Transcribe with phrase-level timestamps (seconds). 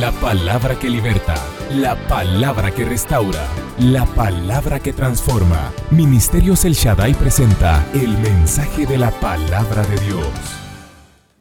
[0.00, 1.34] La palabra que liberta,
[1.74, 3.46] la palabra que restaura,
[3.78, 5.74] la palabra que transforma.
[5.90, 10.26] Ministerios El Shaddai presenta el mensaje de la palabra de Dios.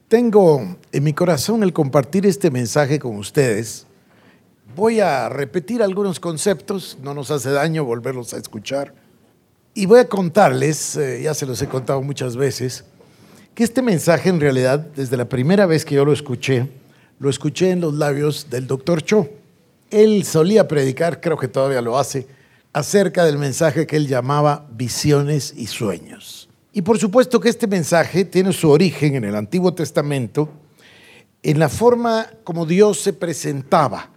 [0.09, 3.87] Tengo en mi corazón el compartir este mensaje con ustedes.
[4.75, 8.93] Voy a repetir algunos conceptos, no nos hace daño volverlos a escuchar.
[9.73, 12.83] Y voy a contarles, eh, ya se los he contado muchas veces,
[13.55, 16.67] que este mensaje en realidad, desde la primera vez que yo lo escuché,
[17.19, 19.29] lo escuché en los labios del doctor Cho.
[19.91, 22.27] Él solía predicar, creo que todavía lo hace,
[22.73, 26.49] acerca del mensaje que él llamaba visiones y sueños.
[26.71, 30.49] Y por supuesto que este mensaje tiene su origen en el Antiguo Testamento,
[31.41, 34.09] en la forma como Dios se presentaba.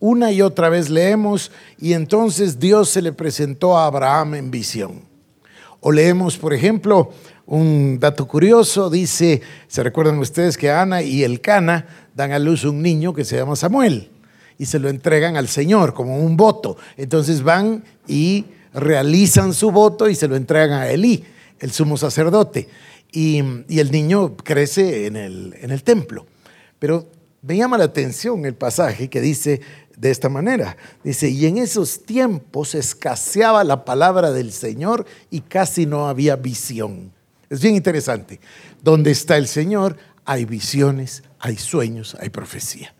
[0.00, 5.02] Una y otra vez leemos, y entonces Dios se le presentó a Abraham en visión.
[5.80, 7.10] O leemos, por ejemplo,
[7.46, 12.64] un dato curioso, dice, se recuerdan ustedes que Ana y el Cana dan a luz
[12.64, 14.10] un niño que se llama Samuel
[14.58, 16.76] y se lo entregan al Señor como un voto.
[16.96, 21.24] Entonces van y realizan su voto y se lo entregan a Elí,
[21.60, 22.68] el sumo sacerdote.
[23.12, 26.26] Y, el niño crece en el, en el templo.
[26.78, 27.08] Pero
[27.42, 29.60] me llama la atención el pasaje que dice
[29.96, 30.76] de esta manera.
[31.04, 37.13] Dice, y en esos tiempos escaseaba la palabra del Señor y casi no había visión.
[37.50, 38.40] Es bien interesante.
[38.82, 42.94] Donde está el Señor hay visiones, hay sueños, hay profecía.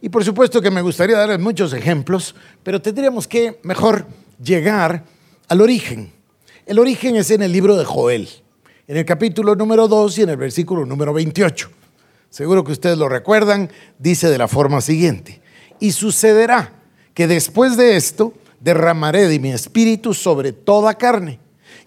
[0.00, 4.06] Y por supuesto que me gustaría darles muchos ejemplos, pero tendríamos que mejor
[4.42, 5.04] llegar
[5.48, 6.12] al origen.
[6.64, 8.28] El origen es en el libro de Joel,
[8.86, 11.70] en el capítulo número 2 y en el versículo número 28.
[12.30, 15.42] Seguro que ustedes lo recuerdan, dice de la forma siguiente,
[15.80, 16.72] y sucederá
[17.12, 21.40] que después de esto derramaré de mi espíritu sobre toda carne,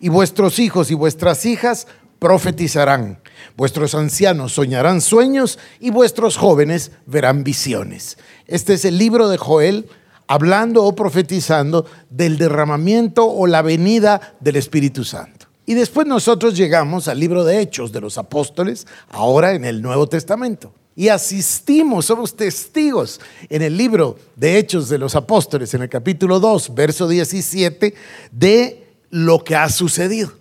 [0.03, 1.87] y vuestros hijos y vuestras hijas
[2.19, 3.21] profetizarán,
[3.55, 8.17] vuestros ancianos soñarán sueños y vuestros jóvenes verán visiones.
[8.45, 9.87] Este es el libro de Joel
[10.27, 15.45] hablando o profetizando del derramamiento o la venida del Espíritu Santo.
[15.65, 20.07] Y después nosotros llegamos al libro de Hechos de los Apóstoles, ahora en el Nuevo
[20.07, 20.73] Testamento.
[20.97, 26.41] Y asistimos, somos testigos en el libro de Hechos de los Apóstoles, en el capítulo
[26.41, 27.95] 2, verso 17,
[28.33, 28.82] de
[29.13, 30.31] lo que ha sucedido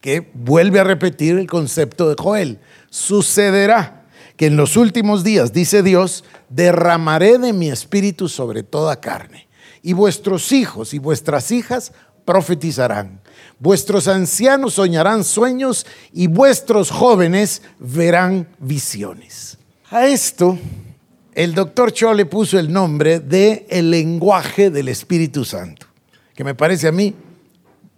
[0.00, 2.58] que vuelve a repetir el concepto de Joel.
[2.90, 9.48] Sucederá que en los últimos días, dice Dios, derramaré de mi espíritu sobre toda carne,
[9.82, 11.92] y vuestros hijos y vuestras hijas
[12.24, 13.20] profetizarán,
[13.58, 19.58] vuestros ancianos soñarán sueños, y vuestros jóvenes verán visiones.
[19.90, 20.58] A esto,
[21.34, 25.86] el doctor Cho le puso el nombre de el lenguaje del Espíritu Santo,
[26.34, 27.14] que me parece a mí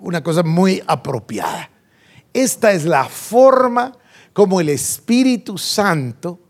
[0.02, 1.70] una cosa muy apropiada.
[2.32, 3.92] Esta es la forma
[4.32, 6.40] como el Espíritu Santo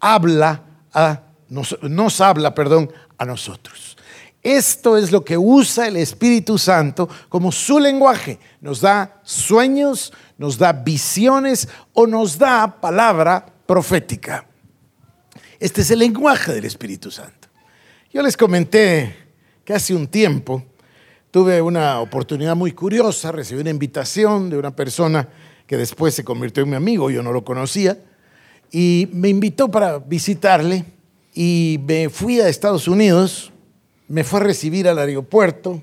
[0.00, 0.62] habla
[0.92, 3.98] a nos, habla, perdón, a nosotros.
[4.42, 8.38] Esto es lo que usa el Espíritu Santo como su lenguaje.
[8.60, 14.46] Nos da sueños, nos da visiones o nos da palabra profética.
[15.60, 17.48] Este es el lenguaje del Espíritu Santo.
[18.10, 19.14] Yo les comenté
[19.64, 20.64] que hace un tiempo
[21.32, 25.30] tuve una oportunidad muy curiosa, recibí una invitación de una persona
[25.66, 27.98] que después se convirtió en mi amigo, yo no lo conocía,
[28.70, 30.84] y me invitó para visitarle
[31.34, 33.50] y me fui a Estados Unidos,
[34.08, 35.82] me fue a recibir al aeropuerto,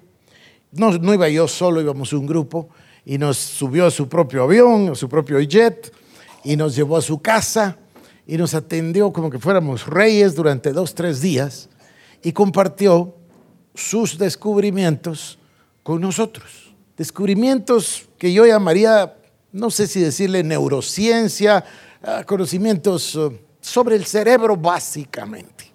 [0.72, 2.70] no, no iba yo solo, íbamos un grupo,
[3.04, 5.92] y nos subió a su propio avión, a su propio jet,
[6.44, 7.76] y nos llevó a su casa,
[8.28, 11.70] y nos atendió como que fuéramos reyes durante dos, tres días,
[12.22, 13.16] y compartió
[13.74, 15.39] sus descubrimientos
[15.90, 16.72] con nosotros.
[16.96, 19.18] Descubrimientos que yo llamaría,
[19.52, 21.66] no sé si decirle neurociencia,
[22.04, 25.66] ah, conocimientos eh, sobre el cerebro básicamente.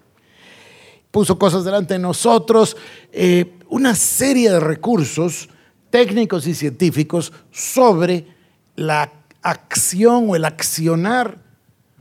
[1.11, 2.77] Puso cosas delante de nosotros,
[3.11, 5.49] eh, una serie de recursos
[5.91, 8.29] técnicos y científicos sobre
[8.77, 9.11] la
[9.43, 11.39] acción o el accionar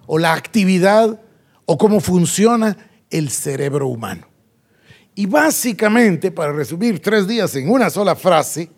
[0.06, 1.20] o la actividad
[1.66, 2.78] o cómo funciona
[3.10, 4.33] el cerebro humano.
[5.16, 8.70] Y básicamente, para resumir tres días en una sola frase,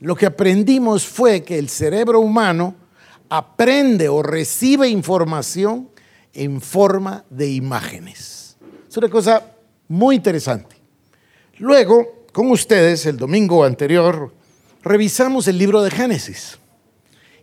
[0.00, 2.74] lo que aprendimos fue que el cerebro humano
[3.28, 5.88] aprende o recibe información
[6.32, 8.56] en forma de imágenes.
[8.88, 9.42] Es una cosa
[9.88, 10.76] muy interesante.
[11.58, 14.34] Luego, con ustedes, el domingo anterior,
[14.82, 16.58] revisamos el libro de Génesis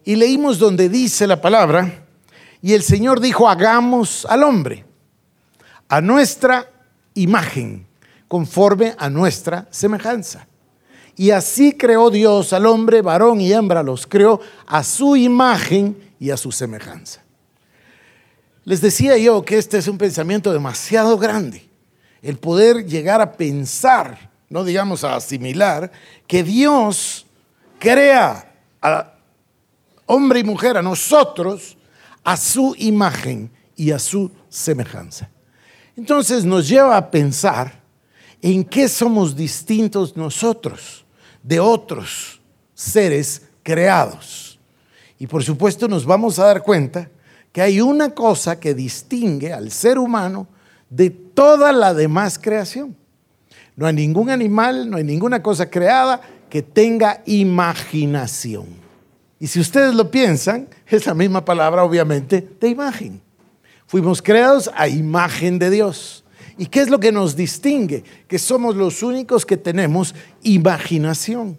[0.03, 2.05] y leímos donde dice la palabra,
[2.61, 4.85] y el Señor dijo, hagamos al hombre
[5.89, 6.69] a nuestra
[7.13, 7.86] imagen
[8.27, 10.47] conforme a nuestra semejanza.
[11.15, 16.29] Y así creó Dios al hombre, varón y hembra los creó a su imagen y
[16.29, 17.23] a su semejanza.
[18.65, 21.67] Les decía yo que este es un pensamiento demasiado grande,
[22.21, 25.91] el poder llegar a pensar, no digamos a asimilar,
[26.27, 27.25] que Dios
[27.79, 29.13] crea a
[30.05, 31.77] hombre y mujer, a nosotros,
[32.23, 35.29] a su imagen y a su semejanza.
[35.95, 37.76] Entonces nos lleva a pensar
[38.53, 41.05] en qué somos distintos nosotros
[41.43, 42.39] de otros
[42.73, 44.59] seres creados.
[45.19, 47.09] Y por supuesto nos vamos a dar cuenta
[47.51, 50.47] que hay una cosa que distingue al ser humano
[50.89, 52.95] de toda la demás creación.
[53.75, 58.67] No hay ningún animal, no hay ninguna cosa creada que tenga imaginación.
[59.39, 63.21] Y si ustedes lo piensan, es la misma palabra obviamente de imagen.
[63.87, 66.23] Fuimos creados a imagen de Dios.
[66.57, 68.03] ¿Y qué es lo que nos distingue?
[68.27, 71.57] Que somos los únicos que tenemos imaginación.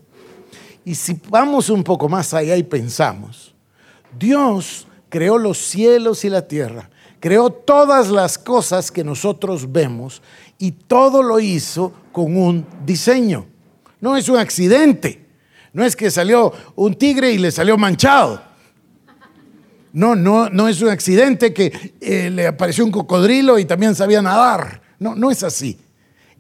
[0.85, 3.55] Y si vamos un poco más allá y pensamos,
[4.19, 6.91] Dios creó los cielos y la tierra,
[7.21, 10.23] creó todas las cosas que nosotros vemos
[10.59, 13.47] y todo lo hizo con un diseño.
[14.01, 15.27] No es un accidente,
[15.73, 18.43] no es que salió un tigre y le salió manchado.
[19.93, 24.23] No, no, no es un accidente que eh, le apareció un cocodrilo y también sabía
[24.23, 24.88] nadar.
[24.99, 25.79] No, no es así.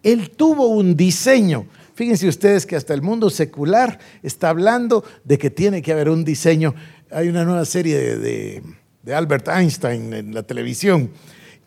[0.02, 1.66] Él tuvo un diseño.
[1.94, 6.24] Fíjense ustedes que hasta el mundo secular está hablando de que tiene que haber un
[6.24, 6.74] diseño.
[7.10, 8.62] Hay una nueva serie de,
[9.02, 11.10] de Albert Einstein en la televisión,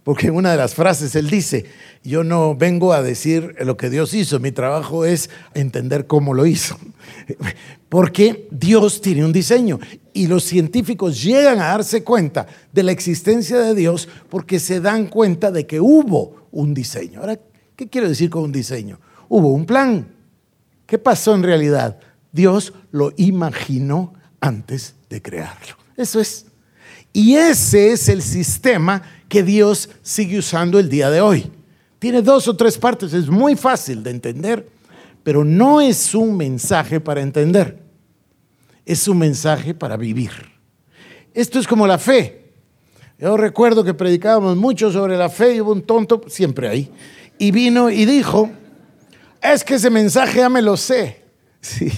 [0.04, 1.66] porque en una de las frases él dice,
[2.04, 6.46] yo no vengo a decir lo que Dios hizo, mi trabajo es entender cómo lo
[6.46, 6.78] hizo.
[7.90, 9.78] Porque Dios tiene un diseño
[10.14, 15.08] y los científicos llegan a darse cuenta de la existencia de Dios porque se dan
[15.08, 17.20] cuenta de que hubo un diseño.
[17.20, 17.38] Ahora,
[17.76, 18.98] ¿qué quiero decir con un diseño?
[19.28, 20.08] Hubo un plan.
[20.86, 22.00] ¿Qué pasó en realidad?
[22.32, 25.76] Dios lo imaginó antes de crearlo.
[25.98, 26.46] Eso es.
[27.12, 31.50] Y ese es el sistema que Dios sigue usando el día de hoy.
[32.00, 34.68] Tiene dos o tres partes, es muy fácil de entender,
[35.24, 37.80] pero no es un mensaje para entender,
[38.86, 40.32] es un mensaje para vivir.
[41.34, 42.52] Esto es como la fe.
[43.18, 46.92] Yo recuerdo que predicábamos mucho sobre la fe y hubo un tonto, siempre ahí,
[47.38, 48.52] y vino y dijo,
[49.42, 51.24] es que ese mensaje ya me lo sé.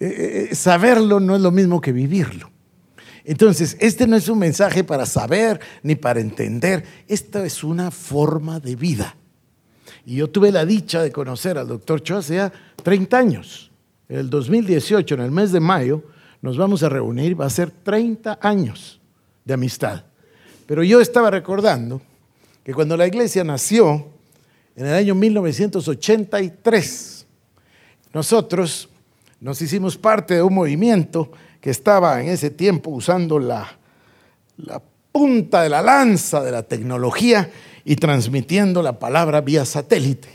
[0.00, 2.52] Eh, eh, saberlo no es lo mismo que vivirlo.
[3.28, 8.58] Entonces, este no es un mensaje para saber ni para entender, esta es una forma
[8.58, 9.14] de vida.
[10.06, 12.50] Y yo tuve la dicha de conocer al doctor Cho hace ya
[12.82, 13.70] 30 años.
[14.08, 16.04] En el 2018, en el mes de mayo,
[16.40, 18.98] nos vamos a reunir, va a ser 30 años
[19.44, 20.04] de amistad.
[20.64, 22.00] Pero yo estaba recordando
[22.64, 24.06] que cuando la iglesia nació,
[24.74, 27.26] en el año 1983,
[28.14, 28.88] nosotros
[29.38, 33.76] nos hicimos parte de un movimiento que estaba en ese tiempo usando la,
[35.12, 37.50] punta de la lanza de la tecnología
[37.84, 40.28] y transmitiendo la palabra vía satélite.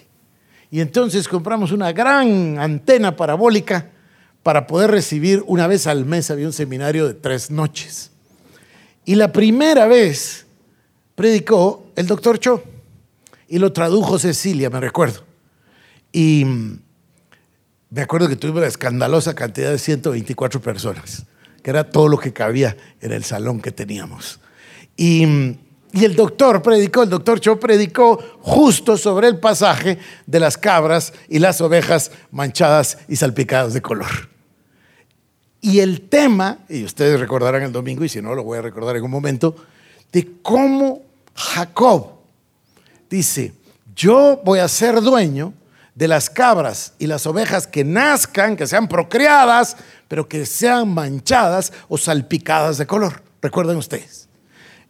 [0.72, 3.92] Y entonces compramos una gran antena parabólica
[4.42, 8.12] para poder recibir una vez al mes, había un seminario de tres noches.
[9.06, 10.46] Y la primera vez
[11.16, 12.64] predicó el doctor Cho
[13.48, 15.24] y lo tradujo Cecilia, me recuerdo.
[16.12, 16.46] Y
[17.94, 21.26] me acuerdo que tuvimos la escandalosa cantidad de 124 personas,
[21.62, 24.40] que era todo lo que cabía en el salón que teníamos.
[24.98, 25.24] Y,
[25.92, 31.14] y el doctor predicó, el doctor Cho predicó justo sobre el pasaje de las cabras
[31.30, 34.30] y las ovejas manchadas y salpicadas de color.
[35.62, 38.96] Y el tema, y ustedes recordarán el domingo, y si no lo voy a recordar
[38.96, 39.56] en un momento,
[40.12, 41.04] de cómo
[41.36, 42.08] Jacob
[43.08, 43.54] dice,
[43.96, 45.54] yo voy a ser dueño
[45.96, 51.72] de las cabras y las ovejas que nazcan, que sean procreadas, pero que sean manchadas
[51.88, 53.24] o salpicadas de color.
[53.42, 54.28] Recuerden ustedes.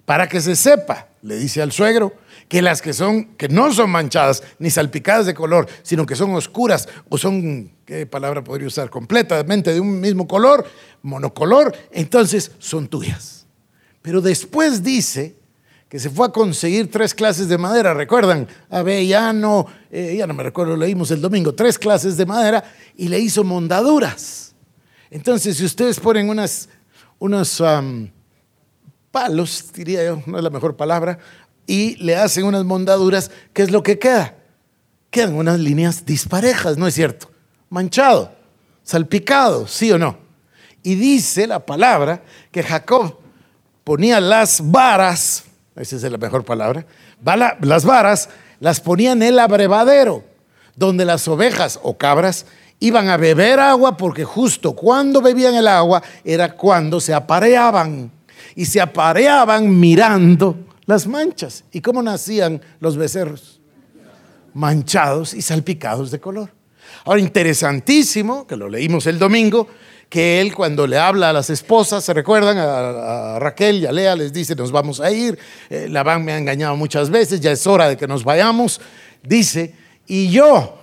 [0.06, 2.14] Para que se sepa, le dice al suegro,
[2.48, 6.36] que las que son que no son manchadas ni salpicadas de color, sino que son
[6.36, 10.66] oscuras o son qué palabra podría usar completamente de un mismo color,
[11.02, 13.48] monocolor, entonces son tuyas.
[14.02, 15.36] Pero después dice
[15.94, 20.42] que se fue a conseguir tres clases de madera, recuerdan, avellano, eh, ya no me
[20.42, 22.64] recuerdo, leímos el domingo, tres clases de madera
[22.98, 24.56] y le hizo mondaduras.
[25.12, 26.68] Entonces, si ustedes ponen unas,
[27.20, 27.62] unos
[29.12, 31.20] palos, diría yo, no es la mejor palabra,
[31.68, 34.36] y le hacen unas mondaduras, ¿qué es lo que queda?
[35.12, 37.30] Quedan unas líneas disparejas, ¿no es cierto?
[37.70, 38.34] Manchado,
[38.82, 40.18] salpicado, ¿sí o no?
[40.82, 43.16] Y dice la palabra que Jacob
[43.84, 45.44] ponía las varas
[45.76, 46.86] esa es la mejor palabra,
[47.62, 50.24] las varas las ponían en el abrevadero,
[50.76, 52.46] donde las ovejas o cabras
[52.80, 58.12] iban a beber agua porque justo cuando bebían el agua era cuando se apareaban
[58.56, 61.64] y se apareaban mirando las manchas.
[61.72, 63.62] ¿Y cómo nacían los becerros?
[64.54, 66.52] manchados y salpicados de color.
[67.06, 69.68] Ahora, interesantísimo, que lo leímos el domingo,
[70.10, 72.58] que él cuando le habla a las esposas, ¿se recuerdan?
[72.58, 75.38] A, Raquel y a Lea les dice, nos vamos a ir,
[75.70, 78.80] eh, la van me ha engañado muchas veces, ya es hora de que nos vayamos.
[79.24, 80.78] Dice, y yo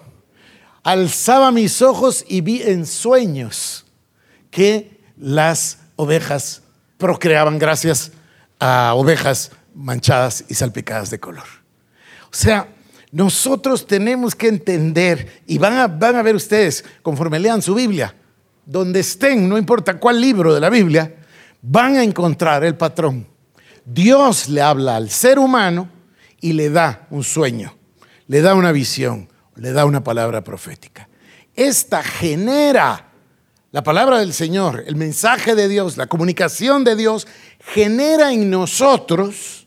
[0.82, 3.84] alzaba mis ojos y vi en sueños
[4.50, 6.62] que las ovejas
[6.98, 8.12] procreaban gracias
[8.58, 11.46] a ovejas manchadas y salpicadas de color.
[12.24, 12.68] O sea,
[13.12, 18.14] nosotros tenemos que entender, y van a, van a ver ustedes, conforme lean su Biblia,
[18.70, 21.12] donde estén, no importa cuál libro de la Biblia,
[21.60, 23.26] van a encontrar el patrón.
[23.84, 25.88] Dios le habla al ser humano
[26.40, 27.76] y le da un sueño,
[28.28, 31.08] le da una visión, le da una palabra profética.
[31.56, 33.08] Esta genera
[33.72, 37.26] la palabra del Señor, el mensaje de Dios, la comunicación de Dios,
[37.58, 39.66] genera en nosotros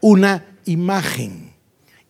[0.00, 1.52] una imagen.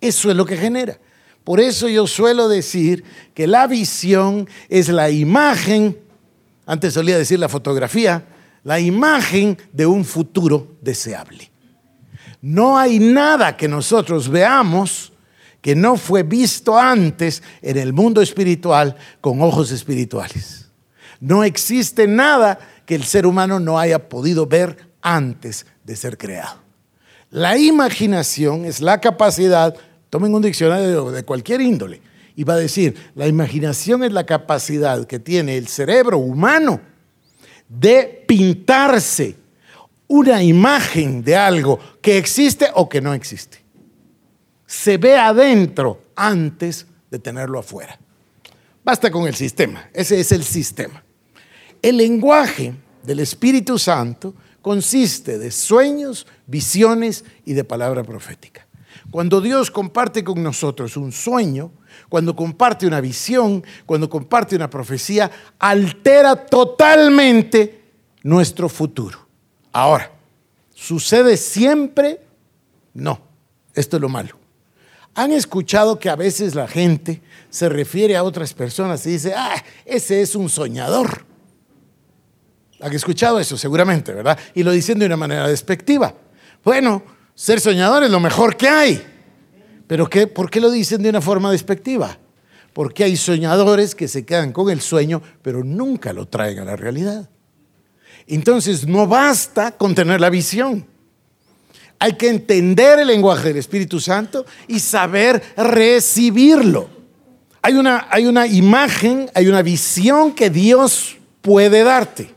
[0.00, 1.00] Eso es lo que genera.
[1.42, 3.02] Por eso yo suelo decir
[3.34, 5.98] que la visión es la imagen,
[6.70, 8.24] antes solía decir la fotografía,
[8.62, 11.50] la imagen de un futuro deseable.
[12.40, 15.12] No hay nada que nosotros veamos
[15.60, 20.68] que no fue visto antes en el mundo espiritual con ojos espirituales.
[21.18, 26.60] No existe nada que el ser humano no haya podido ver antes de ser creado.
[27.30, 29.74] La imaginación es la capacidad,
[30.08, 32.00] tomen un diccionario de cualquier índole,
[32.36, 36.80] y va a decir, la imaginación es la capacidad que tiene el cerebro humano
[37.68, 39.36] de pintarse
[40.08, 43.58] una imagen de algo que existe o que no existe.
[44.66, 47.98] Se ve adentro antes de tenerlo afuera.
[48.82, 51.04] Basta con el sistema, ese es el sistema.
[51.82, 58.66] El lenguaje del Espíritu Santo consiste de sueños, visiones y de palabra profética.
[59.10, 61.72] Cuando Dios comparte con nosotros un sueño,
[62.08, 67.82] cuando comparte una visión, cuando comparte una profecía, altera totalmente
[68.22, 69.26] nuestro futuro.
[69.72, 70.10] Ahora,
[70.74, 72.20] ¿sucede siempre?
[72.94, 73.20] No,
[73.74, 74.36] esto es lo malo.
[75.14, 79.62] ¿Han escuchado que a veces la gente se refiere a otras personas y dice, ah,
[79.84, 81.24] ese es un soñador?
[82.80, 83.56] ¿Han escuchado eso?
[83.56, 84.38] Seguramente, ¿verdad?
[84.54, 86.14] Y lo dicen de una manera despectiva.
[86.64, 87.02] Bueno,
[87.40, 89.02] ser soñador es lo mejor que hay.
[89.86, 92.18] Pero ¿por qué lo dicen de una forma despectiva?
[92.74, 96.76] Porque hay soñadores que se quedan con el sueño, pero nunca lo traen a la
[96.76, 97.30] realidad.
[98.26, 100.86] Entonces, no basta con tener la visión.
[101.98, 106.90] Hay que entender el lenguaje del Espíritu Santo y saber recibirlo.
[107.62, 112.34] Hay una, hay una imagen, hay una visión que Dios puede darte.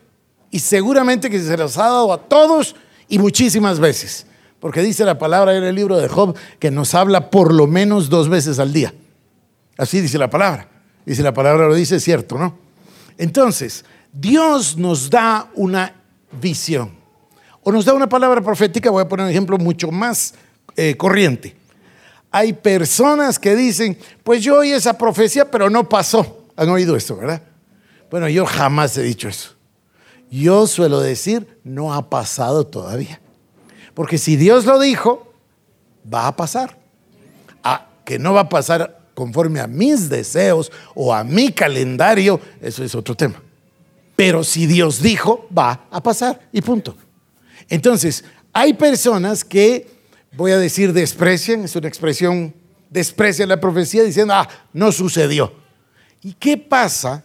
[0.50, 2.74] Y seguramente que se los ha dado a todos
[3.10, 4.28] y muchísimas veces.
[4.64, 8.10] Porque dice la palabra en el libro de Job que nos habla por lo menos
[8.10, 8.94] dos veces al día.
[9.78, 10.70] Así dice la palabra.
[11.06, 12.58] Dice la palabra, lo dice, cierto, ¿no?
[13.18, 15.94] Entonces, Dios nos da una
[16.42, 16.92] visión.
[17.62, 20.34] O nos da una palabra profética, voy a poner un ejemplo mucho más
[20.78, 21.58] eh, corriente.
[22.32, 26.46] Hay personas que dicen, pues yo oí esa profecía, pero no pasó.
[26.56, 27.42] Han oído esto, ¿verdad?
[28.10, 29.56] Bueno, yo jamás he dicho eso.
[30.32, 33.20] Yo suelo decir, no ha pasado todavía.
[33.94, 35.34] Porque si Dios lo dijo,
[36.12, 36.78] va a pasar.
[37.64, 42.84] A, que no va a pasar conforme a mis deseos o a mi calendario, eso
[42.84, 43.42] es otro tema.
[44.16, 46.96] Pero si Dios dijo, va a pasar y punto.
[47.70, 49.88] Entonces, hay personas que,
[50.34, 52.54] voy a decir, desprecian, es una expresión,
[52.90, 55.54] desprecian la profecía diciendo, ah, no sucedió.
[56.22, 57.24] ¿Y qué pasa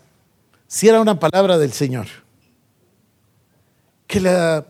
[0.67, 2.07] si era una palabra del Señor?
[4.09, 4.67] que la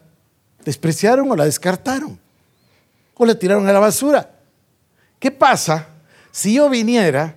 [0.65, 2.19] despreciaron o la descartaron
[3.15, 4.31] o la tiraron a la basura.
[5.19, 5.89] ¿Qué pasa
[6.31, 7.37] si yo viniera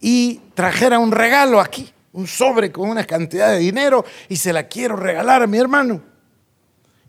[0.00, 4.68] y trajera un regalo aquí, un sobre con una cantidad de dinero y se la
[4.68, 6.02] quiero regalar a mi hermano?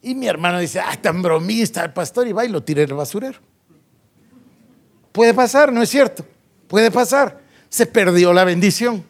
[0.01, 2.93] Y mi hermano dice, ah, tan bromista el pastor, y va y lo tira al
[2.93, 3.39] basurero.
[5.13, 6.25] Puede pasar, ¿no es cierto?
[6.67, 7.39] Puede pasar.
[7.69, 9.05] Se perdió la bendición.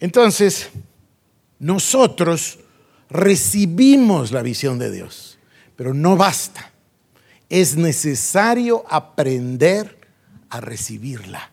[0.00, 0.70] Entonces,
[1.60, 2.58] nosotros
[3.08, 5.31] recibimos la visión de Dios,
[5.82, 6.70] pero no basta.
[7.48, 9.98] Es necesario aprender
[10.48, 11.50] a recibirla,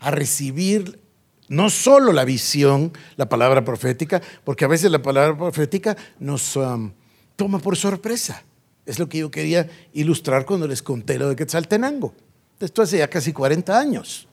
[0.00, 0.98] a recibir
[1.46, 6.90] no solo la visión, la palabra profética, porque a veces la palabra profética nos um,
[7.36, 8.42] toma por sorpresa.
[8.84, 12.16] Es lo que yo quería ilustrar cuando les conté lo de Quetzaltenango.
[12.58, 14.26] Esto hace ya casi 40 años.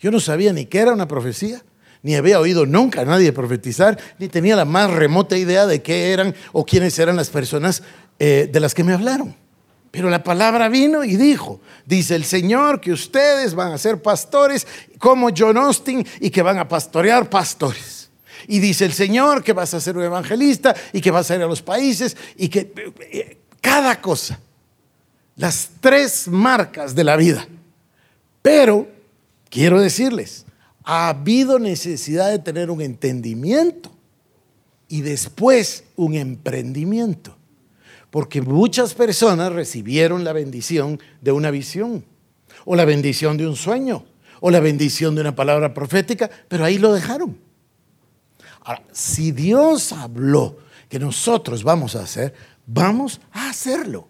[0.00, 1.62] Yo no sabía ni qué era una profecía
[2.02, 6.12] ni había oído nunca a nadie profetizar, ni tenía la más remota idea de qué
[6.12, 7.82] eran o quiénes eran las personas
[8.18, 9.34] eh, de las que me hablaron.
[9.90, 14.66] Pero la palabra vino y dijo, dice el Señor que ustedes van a ser pastores
[14.98, 18.10] como John Austin y que van a pastorear pastores.
[18.46, 21.42] Y dice el Señor que vas a ser un evangelista y que vas a ir
[21.42, 22.72] a los países y que
[23.10, 24.38] eh, cada cosa,
[25.36, 27.46] las tres marcas de la vida.
[28.42, 28.88] Pero
[29.50, 30.44] quiero decirles,
[30.90, 33.90] ha habido necesidad de tener un entendimiento
[34.88, 37.36] y después un emprendimiento.
[38.10, 42.06] Porque muchas personas recibieron la bendición de una visión,
[42.64, 44.06] o la bendición de un sueño,
[44.40, 47.38] o la bendición de una palabra profética, pero ahí lo dejaron.
[48.62, 50.56] Ahora, si Dios habló
[50.88, 52.32] que nosotros vamos a hacer,
[52.64, 54.08] vamos a hacerlo.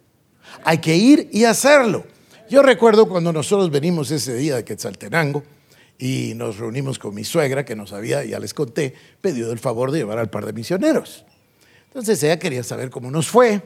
[0.63, 2.07] Hay que ir y hacerlo.
[2.49, 5.43] Yo recuerdo cuando nosotros venimos ese día de Quetzaltenango
[5.99, 9.91] y nos reunimos con mi suegra, que nos había, ya les conté, pedido el favor
[9.91, 11.25] de llevar al par de misioneros.
[11.87, 13.61] Entonces ella quería saber cómo nos fue.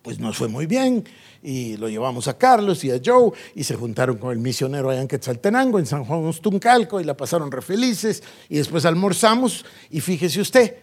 [0.00, 1.04] Pues nos fue muy bien.
[1.42, 5.02] Y lo llevamos a Carlos y a Joe y se juntaron con el misionero allá
[5.02, 9.64] en Quetzaltenango, en San Juan Ustuncalco y la pasaron re felices y después almorzamos.
[9.90, 10.76] Y fíjese usted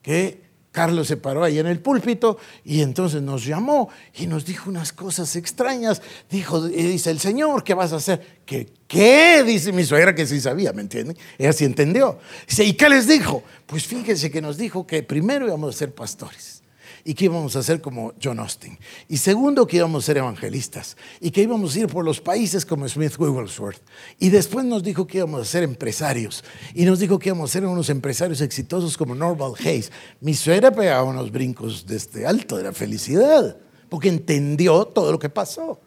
[0.00, 4.70] que Carlos se paró ahí en el púlpito y entonces nos llamó y nos dijo
[4.70, 6.00] unas cosas extrañas.
[6.30, 8.40] Dijo, dice el Señor, ¿qué vas a hacer?
[8.46, 8.68] ¿Qué?
[8.88, 9.44] ¿Qué?
[9.44, 11.16] Dice mi suegra que sí sabía, ¿me entienden?
[11.38, 12.18] Ella sí entendió.
[12.48, 13.42] Dice, ¿y qué les dijo?
[13.66, 16.61] Pues fíjense que nos dijo que primero íbamos a ser pastores
[17.04, 18.78] y que íbamos a hacer como John Austin.
[19.08, 22.64] Y segundo, que íbamos a ser evangelistas y que íbamos a ir por los países
[22.64, 23.80] como Smith Wigglesworth.
[24.18, 26.44] Y después nos dijo que íbamos a ser empresarios
[26.74, 29.90] y nos dijo que íbamos a ser unos empresarios exitosos como Norval Hayes.
[30.20, 33.56] Mi suegra pegaba unos brincos desde alto de la felicidad
[33.88, 35.80] porque entendió todo lo que pasó.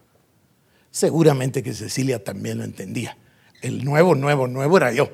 [0.92, 3.18] Seguramente que Cecilia también lo entendía.
[3.62, 5.10] El nuevo, nuevo, nuevo era yo,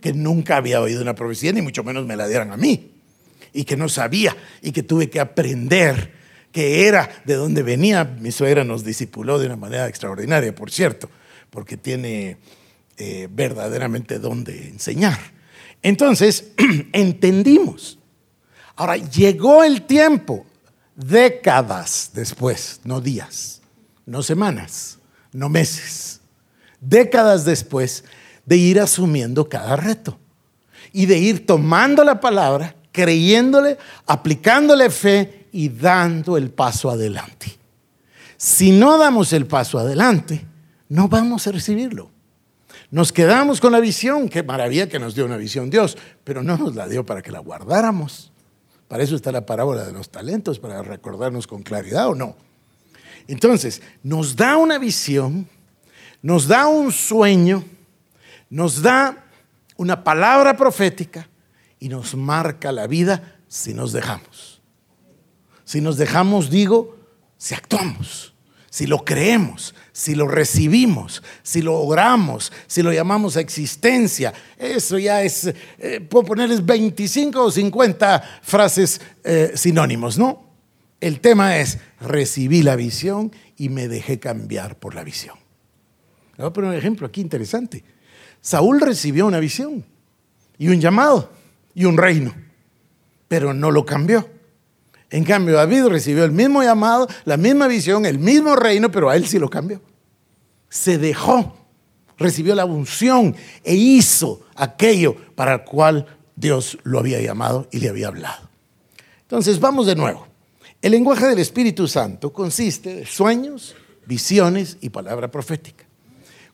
[0.00, 2.93] que nunca había oído una profecía, ni mucho menos me la dieran a mí
[3.54, 6.12] y que no sabía y que tuve que aprender
[6.52, 8.04] que era de dónde venía.
[8.04, 11.08] Mi suegra nos discipuló de una manera extraordinaria, por cierto,
[11.50, 12.36] porque tiene
[12.98, 15.18] eh, verdaderamente dónde enseñar.
[15.82, 16.52] Entonces,
[16.92, 17.98] entendimos.
[18.76, 20.44] Ahora, llegó el tiempo,
[20.96, 23.62] décadas después, no días,
[24.04, 24.98] no semanas,
[25.32, 26.20] no meses,
[26.80, 28.04] décadas después
[28.46, 30.18] de ir asumiendo cada reto
[30.92, 33.76] y de ir tomando la palabra creyéndole,
[34.06, 37.58] aplicándole fe y dando el paso adelante.
[38.36, 40.46] Si no damos el paso adelante,
[40.88, 42.08] no vamos a recibirlo.
[42.92, 46.56] Nos quedamos con la visión, qué maravilla que nos dio una visión Dios, pero no
[46.56, 48.30] nos la dio para que la guardáramos.
[48.86, 52.36] Para eso está la parábola de los talentos, para recordarnos con claridad o no.
[53.26, 55.48] Entonces, nos da una visión,
[56.22, 57.64] nos da un sueño,
[58.50, 59.24] nos da
[59.76, 61.28] una palabra profética,
[61.78, 64.60] y nos marca la vida si nos dejamos.
[65.64, 66.96] Si nos dejamos, digo,
[67.38, 68.34] si actuamos,
[68.70, 74.34] si lo creemos, si lo recibimos, si lo oramos, si lo llamamos a existencia.
[74.58, 80.44] Eso ya es, eh, puedo ponerles 25 o 50 frases eh, sinónimos, ¿no?
[81.00, 85.36] El tema es, recibí la visión y me dejé cambiar por la visión.
[86.36, 87.84] Le voy a poner un ejemplo aquí interesante.
[88.40, 89.84] Saúl recibió una visión
[90.58, 91.30] y un llamado
[91.74, 92.34] y un reino,
[93.28, 94.28] pero no lo cambió.
[95.10, 99.16] En cambio, David recibió el mismo llamado, la misma visión, el mismo reino, pero a
[99.16, 99.80] él sí lo cambió.
[100.68, 101.56] Se dejó,
[102.18, 107.90] recibió la unción e hizo aquello para el cual Dios lo había llamado y le
[107.90, 108.48] había hablado.
[109.22, 110.26] Entonces, vamos de nuevo.
[110.82, 113.74] El lenguaje del Espíritu Santo consiste de sueños,
[114.06, 115.84] visiones y palabra profética.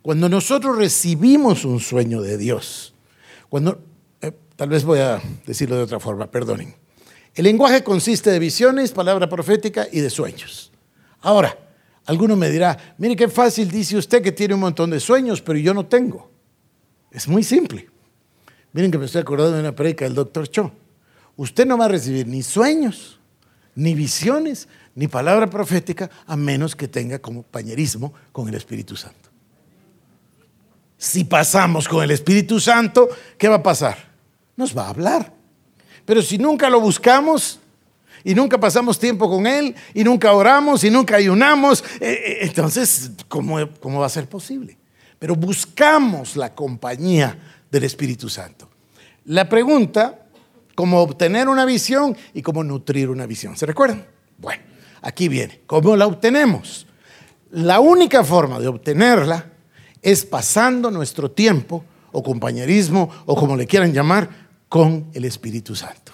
[0.03, 2.95] Cuando nosotros recibimos un sueño de Dios,
[3.49, 3.83] cuando
[4.61, 6.75] Tal vez voy a decirlo de otra forma, perdonen.
[7.35, 10.71] El lenguaje consiste de visiones, palabra profética y de sueños.
[11.23, 11.57] Ahora,
[12.05, 15.59] alguno me dirá, mire qué fácil dice usted que tiene un montón de sueños, pero
[15.59, 16.31] yo no tengo.
[17.11, 17.89] Es muy simple.
[18.75, 20.71] Miren que me estoy acordando de una predica del doctor Cho.
[21.37, 23.19] Usted no va a recibir ni sueños,
[23.75, 29.31] ni visiones, ni palabra profética, a menos que tenga compañerismo con el Espíritu Santo.
[30.99, 34.10] Si pasamos con el Espíritu Santo, ¿qué va a pasar?
[34.61, 35.33] Nos va a hablar.
[36.05, 37.59] Pero si nunca lo buscamos
[38.23, 43.11] y nunca pasamos tiempo con Él y nunca oramos y nunca ayunamos, eh, eh, entonces,
[43.27, 44.77] ¿cómo, ¿cómo va a ser posible?
[45.19, 47.37] Pero buscamos la compañía
[47.71, 48.69] del Espíritu Santo.
[49.25, 50.27] La pregunta,
[50.75, 53.57] ¿cómo obtener una visión y cómo nutrir una visión?
[53.57, 54.07] ¿Se recuerdan?
[54.39, 54.63] Bueno,
[55.03, 55.61] aquí viene.
[55.67, 56.87] ¿Cómo la obtenemos?
[57.51, 59.47] La única forma de obtenerla
[60.03, 64.40] es pasando nuestro tiempo o compañerismo o como le quieran llamar
[64.71, 66.13] con el Espíritu Santo.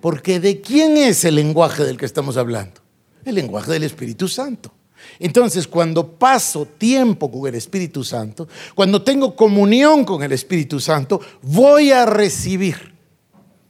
[0.00, 2.82] Porque ¿de quién es el lenguaje del que estamos hablando?
[3.24, 4.70] El lenguaje del Espíritu Santo.
[5.18, 11.20] Entonces, cuando paso tiempo con el Espíritu Santo, cuando tengo comunión con el Espíritu Santo,
[11.42, 12.94] voy a recibir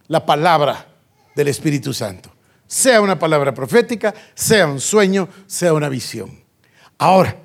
[0.09, 0.89] la palabra
[1.37, 2.31] del Espíritu Santo.
[2.67, 6.43] Sea una palabra profética, sea un sueño, sea una visión.
[6.99, 7.37] Ahora,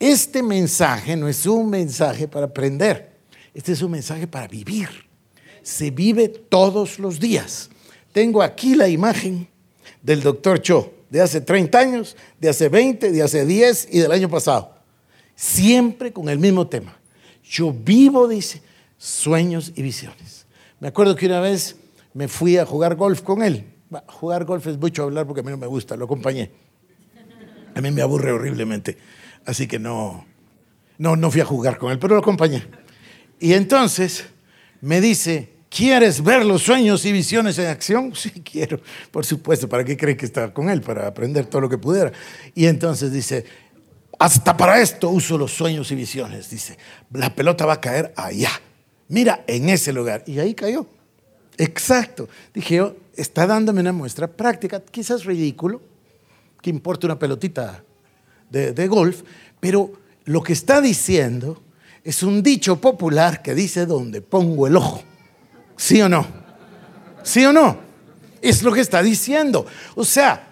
[0.00, 3.16] este mensaje no es un mensaje para aprender,
[3.54, 5.05] este es un mensaje para vivir.
[5.66, 7.70] Se vive todos los días.
[8.12, 9.48] Tengo aquí la imagen
[10.00, 14.12] del doctor Cho de hace 30 años, de hace 20, de hace 10 y del
[14.12, 14.76] año pasado.
[15.34, 16.96] Siempre con el mismo tema.
[17.42, 18.62] Yo vivo, dice,
[18.96, 20.46] sueños y visiones.
[20.78, 21.74] Me acuerdo que una vez
[22.14, 23.64] me fui a jugar golf con él.
[24.06, 26.52] Jugar golf es mucho hablar porque a mí no me gusta, lo acompañé.
[27.74, 28.98] A mí me aburre horriblemente,
[29.44, 30.26] así que no,
[30.96, 32.62] no, no fui a jugar con él, pero lo acompañé.
[33.40, 34.26] Y entonces
[34.80, 38.10] me dice, ¿Quieres ver los sueños y visiones en acción?
[38.14, 39.68] Sí, quiero, por supuesto.
[39.68, 40.80] ¿Para qué cree que estaba con él?
[40.80, 42.12] Para aprender todo lo que pudiera.
[42.54, 43.44] Y entonces dice,
[44.18, 46.48] hasta para esto uso los sueños y visiones.
[46.48, 46.78] Dice,
[47.12, 48.52] la pelota va a caer allá.
[49.08, 50.24] Mira, en ese lugar.
[50.26, 50.86] Y ahí cayó.
[51.58, 52.26] Exacto.
[52.54, 52.82] Dije
[53.14, 55.82] está dándome una muestra práctica, quizás ridículo,
[56.62, 57.82] que importa una pelotita
[58.48, 59.22] de, de golf,
[59.60, 59.92] pero
[60.24, 61.62] lo que está diciendo
[62.02, 65.02] es un dicho popular que dice donde pongo el ojo
[65.76, 66.26] ¿Sí o no?
[67.22, 67.78] ¿Sí o no?
[68.40, 69.66] Es lo que está diciendo.
[69.94, 70.48] O sea,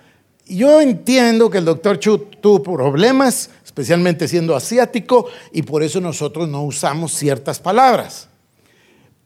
[0.47, 6.49] yo entiendo que el doctor Chu tuvo problemas, especialmente siendo asiático, y por eso nosotros
[6.49, 8.29] no usamos ciertas palabras.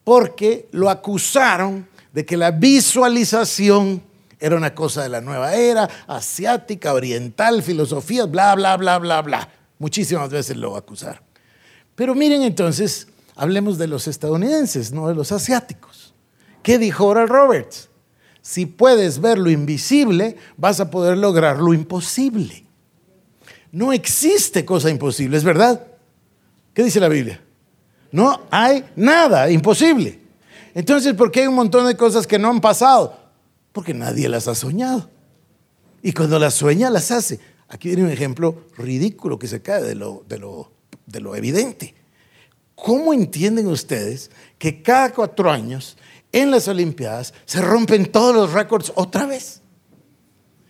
[0.04, 4.02] Porque lo acusaron de que la visualización
[4.40, 9.48] era una cosa de la nueva era, asiática, oriental, filosofía, bla, bla, bla, bla, bla.
[9.78, 11.22] Muchísimas veces lo acusaron.
[11.94, 16.12] Pero miren entonces Hablemos de los estadounidenses, no de los asiáticos.
[16.60, 17.88] ¿Qué dijo Oral Roberts?
[18.42, 22.66] Si puedes ver lo invisible, vas a poder lograr lo imposible.
[23.70, 25.86] No existe cosa imposible, ¿es verdad?
[26.74, 27.40] ¿Qué dice la Biblia?
[28.10, 30.18] No hay nada imposible.
[30.74, 33.16] Entonces, ¿por qué hay un montón de cosas que no han pasado?
[33.70, 35.08] Porque nadie las ha soñado.
[36.02, 37.38] Y cuando las sueña, las hace.
[37.68, 40.72] Aquí viene un ejemplo ridículo que se cae de lo, de lo,
[41.06, 41.94] de lo evidente.
[42.82, 45.96] ¿Cómo entienden ustedes que cada cuatro años
[46.30, 49.62] en las Olimpiadas se rompen todos los récords otra vez?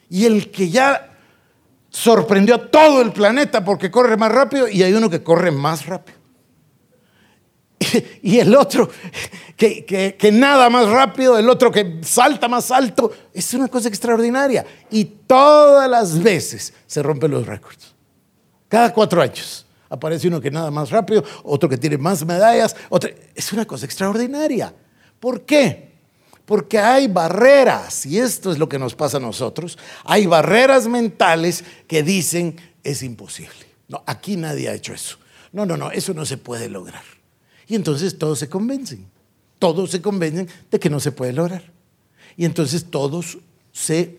[0.08, 1.16] Y el que ya
[1.90, 5.86] sorprendió a todo el planeta porque corre más rápido y hay uno que corre más
[5.86, 6.18] rápido.
[8.22, 8.88] Y el otro
[9.56, 9.84] que,
[10.18, 13.12] que, nada más rápido, el otro que salta más alto.
[13.32, 14.64] Es una cosa extraordinaria.
[14.90, 17.94] Y todas las veces se rompen los récords.
[18.68, 19.67] Cada cuatro años.
[19.90, 22.76] Aparece uno que nada más rápido, otro que tiene más medallas.
[23.34, 24.74] Es una cosa extraordinaria.
[25.18, 25.88] ¿Por qué?
[26.44, 31.62] Porque hay barreras, y esto es lo que nos pasa a nosotros, hay barreras mentales
[31.86, 33.66] que dicen es imposible.
[33.88, 35.18] No, aquí nadie ha hecho eso.
[35.52, 37.04] No, no, no, eso no se puede lograr.
[37.66, 39.06] Y entonces todos se convencen,
[39.58, 41.64] todos se convencen de que no se puede lograr.
[42.36, 43.38] Y entonces todos
[43.72, 44.18] se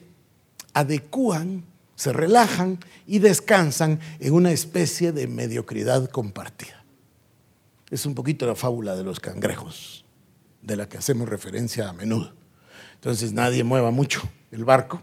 [0.73, 1.63] adecúan
[1.99, 6.85] se relajan y descansan en una especie de mediocridad compartida.
[7.91, 10.05] Es un poquito la fábula de los cangrejos,
[10.61, 12.31] de la que hacemos referencia a menudo.
[12.93, 15.01] Entonces nadie mueva mucho el barco,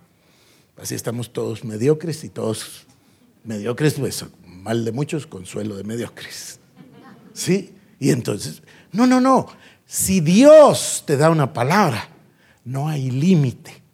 [0.79, 2.87] así estamos todos mediocres y todos
[3.45, 6.61] mediocres, pues mal de muchos, consuelo de mediocres.
[7.35, 7.75] ¿Sí?
[8.01, 9.49] Y entonces, no, no, no,
[9.85, 12.09] si Dios te da una palabra,
[12.65, 13.86] no hay límite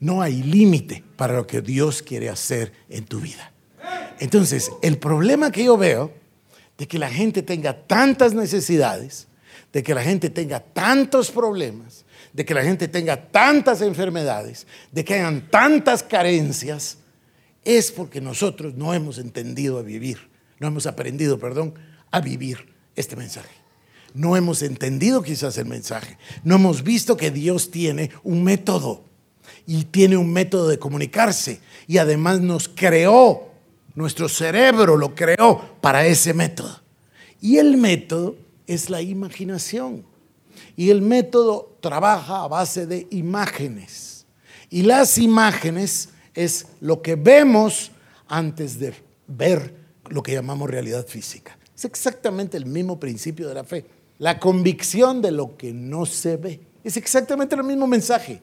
[0.00, 3.52] no hay límite para lo que Dios quiere hacer en tu vida.
[4.18, 6.12] Entonces, el problema que yo veo
[6.78, 9.28] de que la gente tenga tantas necesidades,
[9.72, 15.04] de que la gente tenga tantos problemas, de que la gente tenga tantas enfermedades, de
[15.04, 16.98] que hayan tantas carencias,
[17.64, 20.18] es porque nosotros no hemos entendido a vivir,
[20.60, 21.74] no hemos aprendido, perdón,
[22.10, 23.50] a vivir este mensaje.
[24.14, 29.05] No hemos entendido quizás el mensaje, no hemos visto que Dios tiene un método
[29.66, 33.48] y tiene un método de comunicarse y además nos creó,
[33.94, 36.80] nuestro cerebro lo creó para ese método.
[37.40, 40.04] Y el método es la imaginación.
[40.76, 44.26] Y el método trabaja a base de imágenes.
[44.68, 47.92] Y las imágenes es lo que vemos
[48.28, 48.94] antes de
[49.26, 49.74] ver
[50.08, 51.56] lo que llamamos realidad física.
[51.74, 53.86] Es exactamente el mismo principio de la fe.
[54.18, 56.60] La convicción de lo que no se ve.
[56.82, 58.40] Es exactamente el mismo mensaje.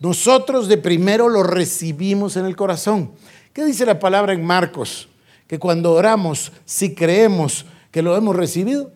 [0.00, 3.12] Nosotros de primero lo recibimos en el corazón.
[3.52, 5.08] ¿Qué dice la palabra en Marcos?
[5.46, 8.92] Que cuando oramos, si creemos que lo hemos recibido,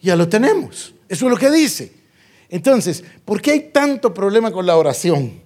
[0.00, 0.94] ya lo tenemos.
[1.08, 1.92] Eso es lo que dice.
[2.48, 5.42] Entonces, ¿por qué hay tanto problema con la oración?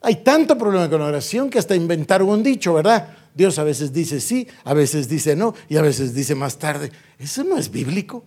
[0.00, 3.08] Hay tanto problema con la oración que hasta inventaron un dicho, ¿verdad?
[3.34, 6.92] Dios a veces dice sí, a veces dice no y a veces dice más tarde.
[7.18, 8.24] Eso no es bíblico.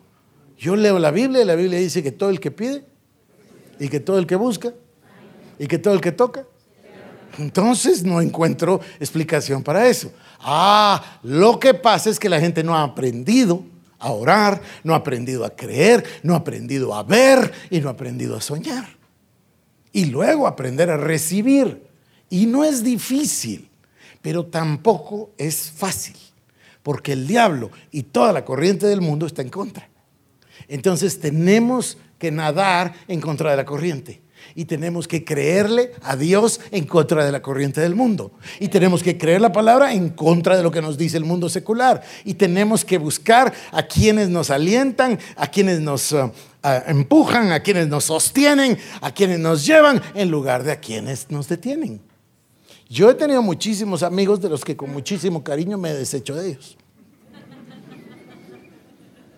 [0.58, 2.84] Yo leo la Biblia y la Biblia dice que todo el que pide
[3.80, 4.74] y que todo el que busca
[5.60, 6.46] y que todo el que toca.
[7.38, 10.12] Entonces no encuentro explicación para eso.
[10.40, 13.64] Ah, lo que pasa es que la gente no ha aprendido
[14.00, 17.94] a orar, no ha aprendido a creer, no ha aprendido a ver y no ha
[17.94, 18.88] aprendido a soñar.
[19.92, 21.88] Y luego aprender a recibir.
[22.30, 23.70] Y no es difícil,
[24.22, 26.18] pero tampoco es fácil,
[26.84, 29.90] porque el diablo y toda la corriente del mundo está en contra.
[30.68, 34.22] Entonces tenemos que nadar en contra de la corriente
[34.56, 38.32] y tenemos que creerle a Dios en contra de la corriente del mundo.
[38.60, 41.50] Y tenemos que creer la palabra en contra de lo que nos dice el mundo
[41.50, 42.02] secular.
[42.24, 46.32] Y tenemos que buscar a quienes nos alientan, a quienes nos uh,
[46.88, 51.48] empujan, a quienes nos sostienen, a quienes nos llevan, en lugar de a quienes nos
[51.48, 52.02] detienen.
[52.90, 56.52] Yo he tenido muchísimos amigos de los que con muchísimo cariño me he deshecho de
[56.52, 56.78] ellos.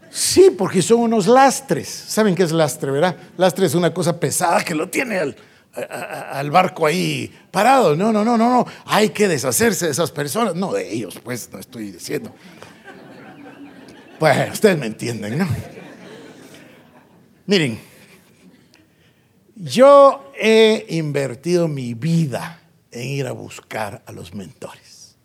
[0.10, 1.88] Sí, porque son unos lastres.
[1.88, 3.16] ¿Saben qué es lastre, verdad?
[3.38, 7.96] Lastre es una cosa pesada que lo tiene al, barco ahí parado.
[7.96, 8.66] No, no, no, no, no.
[8.86, 10.56] Hay que deshacerse de esas personas.
[10.56, 12.34] No, de ellos, pues, no estoy diciendo.
[14.18, 15.48] Pues, ustedes me entienden, ¿no?
[17.46, 17.80] Miren,
[19.56, 25.18] yo he invertido mi vida en ir a buscar a los mentores.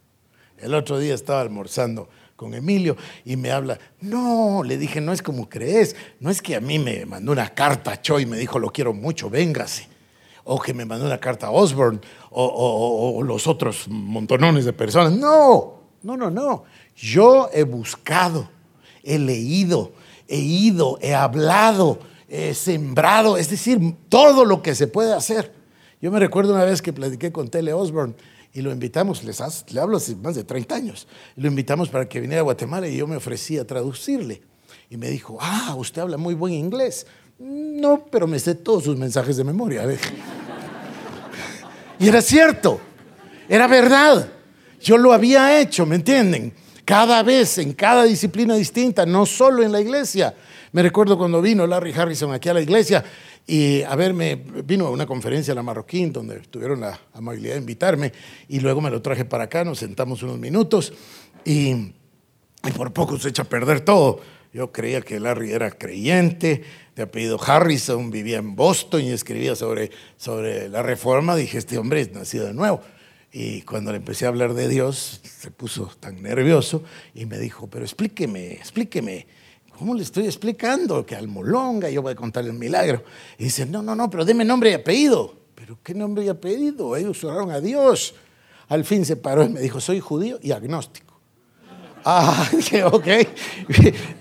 [0.59, 2.09] El otro día estaba almorzando
[2.45, 6.55] con Emilio y me habla, no, le dije, no es como crees, no es que
[6.55, 9.89] a mí me mandó una carta Choi y me dijo, lo quiero mucho, véngase,
[10.45, 15.15] o que me mandó una carta a Osborne, o, o los otros montonones de personas,
[15.15, 18.47] no, no, no, no, yo he buscado,
[19.03, 19.93] he leído,
[20.29, 23.81] he ido, he hablado, he sembrado, es decir,
[24.11, 25.51] todo lo que se puede hacer.
[26.03, 28.15] Yo me recuerdo una vez que platiqué con Tele Osborne
[28.55, 32.21] y lo invitamos, les le hablo hace más de 30 años, lo invitamos para que
[32.21, 34.43] viniera a Guatemala y yo me ofrecí a traducirle.
[34.88, 37.05] Y me dijo, ah, usted habla muy buen inglés.
[37.38, 39.83] No, pero me sé todos sus mensajes de memoria.
[41.99, 42.81] y era cierto,
[43.49, 44.29] era verdad.
[44.81, 46.55] Yo lo había hecho, ¿me entienden?
[46.85, 50.33] Cada vez, en cada disciplina distinta, no solo en la iglesia.
[50.71, 53.03] Me recuerdo cuando vino Larry Harrison aquí a la iglesia,
[53.47, 57.61] y a verme, vino a una conferencia en la Marroquín donde tuvieron la amabilidad de
[57.61, 58.13] invitarme
[58.49, 60.93] y luego me lo traje para acá, nos sentamos unos minutos
[61.45, 61.93] y,
[62.75, 64.21] por poco se echa a perder todo.
[64.55, 66.63] Yo creía que Larry era creyente,
[66.95, 71.35] de apellido Harrison, vivía en Boston y escribía sobre, sobre la reforma.
[71.35, 72.81] Dije, este hombre es nacido de nuevo.
[73.33, 77.67] Y cuando le empecé a hablar de Dios, se puso tan nervioso y me dijo,
[77.67, 79.27] pero explíqueme, explíqueme
[79.79, 81.05] ¿Cómo le estoy explicando?
[81.05, 83.03] Que al Molonga yo voy a contar el milagro.
[83.39, 85.35] Y dice, no, no, no, pero deme nombre y apellido.
[85.55, 86.95] ¿Pero qué nombre y apellido?
[86.95, 88.15] Ellos oraron a Dios.
[88.69, 91.15] Al fin se paró y me dijo, soy judío y agnóstico.
[92.07, 93.07] Ah, dije, ok.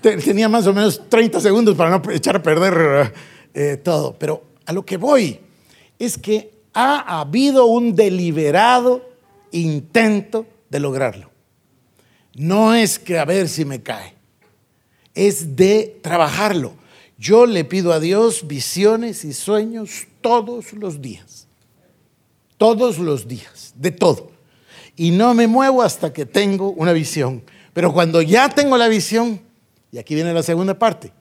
[0.00, 3.12] Tenía más o menos 30 segundos para no echar a perder
[3.52, 4.16] eh, todo.
[4.18, 5.38] Pero a lo que voy
[5.98, 9.06] es que ha habido un deliberado
[9.52, 11.30] intento de lograrlo.
[12.36, 14.13] No es que a ver si me cae
[15.14, 16.74] es de trabajarlo.
[17.18, 21.46] Yo le pido a Dios visiones y sueños todos los días.
[22.58, 24.32] Todos los días, de todo.
[24.96, 27.42] Y no me muevo hasta que tengo una visión.
[27.72, 29.40] Pero cuando ya tengo la visión,
[29.90, 31.12] y aquí viene la segunda parte.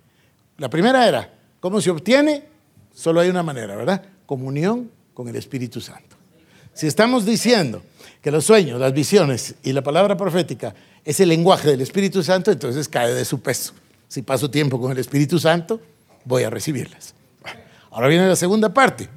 [0.58, 2.44] La primera era, ¿cómo se obtiene?
[2.94, 4.04] Solo hay una manera, ¿verdad?
[4.26, 6.16] Comunión con el Espíritu Santo.
[6.74, 7.84] Si estamos diciendo
[8.22, 12.52] que los sueños, las visiones y la palabra profética es el lenguaje del Espíritu Santo,
[12.52, 13.74] entonces cae de su peso
[14.14, 15.82] si paso tiempo con el Espíritu Santo,
[16.24, 17.16] voy a recibirlas.
[17.90, 19.10] Ahora viene la segunda parte.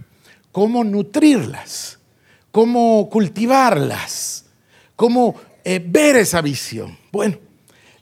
[0.50, 1.98] ¿Cómo nutrirlas?
[2.50, 4.46] ¿Cómo cultivarlas?
[4.96, 6.96] ¿Cómo eh, ver esa visión?
[7.12, 7.36] Bueno,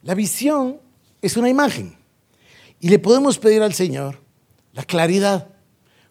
[0.04, 0.78] la visión
[1.20, 1.96] es una imagen
[2.78, 4.20] y le podemos pedir al Señor
[4.72, 5.48] la claridad.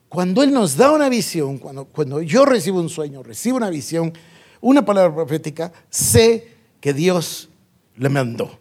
[0.10, 4.12] Cuando Él nos da una visión, cuando, cuando yo recibo un sueño, recibo una visión,
[4.60, 7.48] una palabra profética, sé que Dios
[7.96, 8.60] le mandó.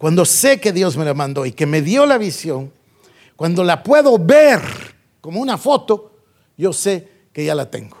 [0.00, 2.72] Cuando sé que Dios me la mandó y que me dio la visión,
[3.36, 4.58] cuando la puedo ver
[5.20, 6.22] como una foto,
[6.56, 7.98] yo sé que ya la tengo.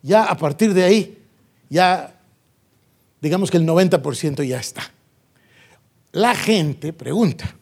[0.00, 1.22] Ya a partir de ahí,
[1.68, 2.18] ya
[3.20, 4.90] digamos que el 90% ya está.
[6.12, 7.54] La gente pregunta,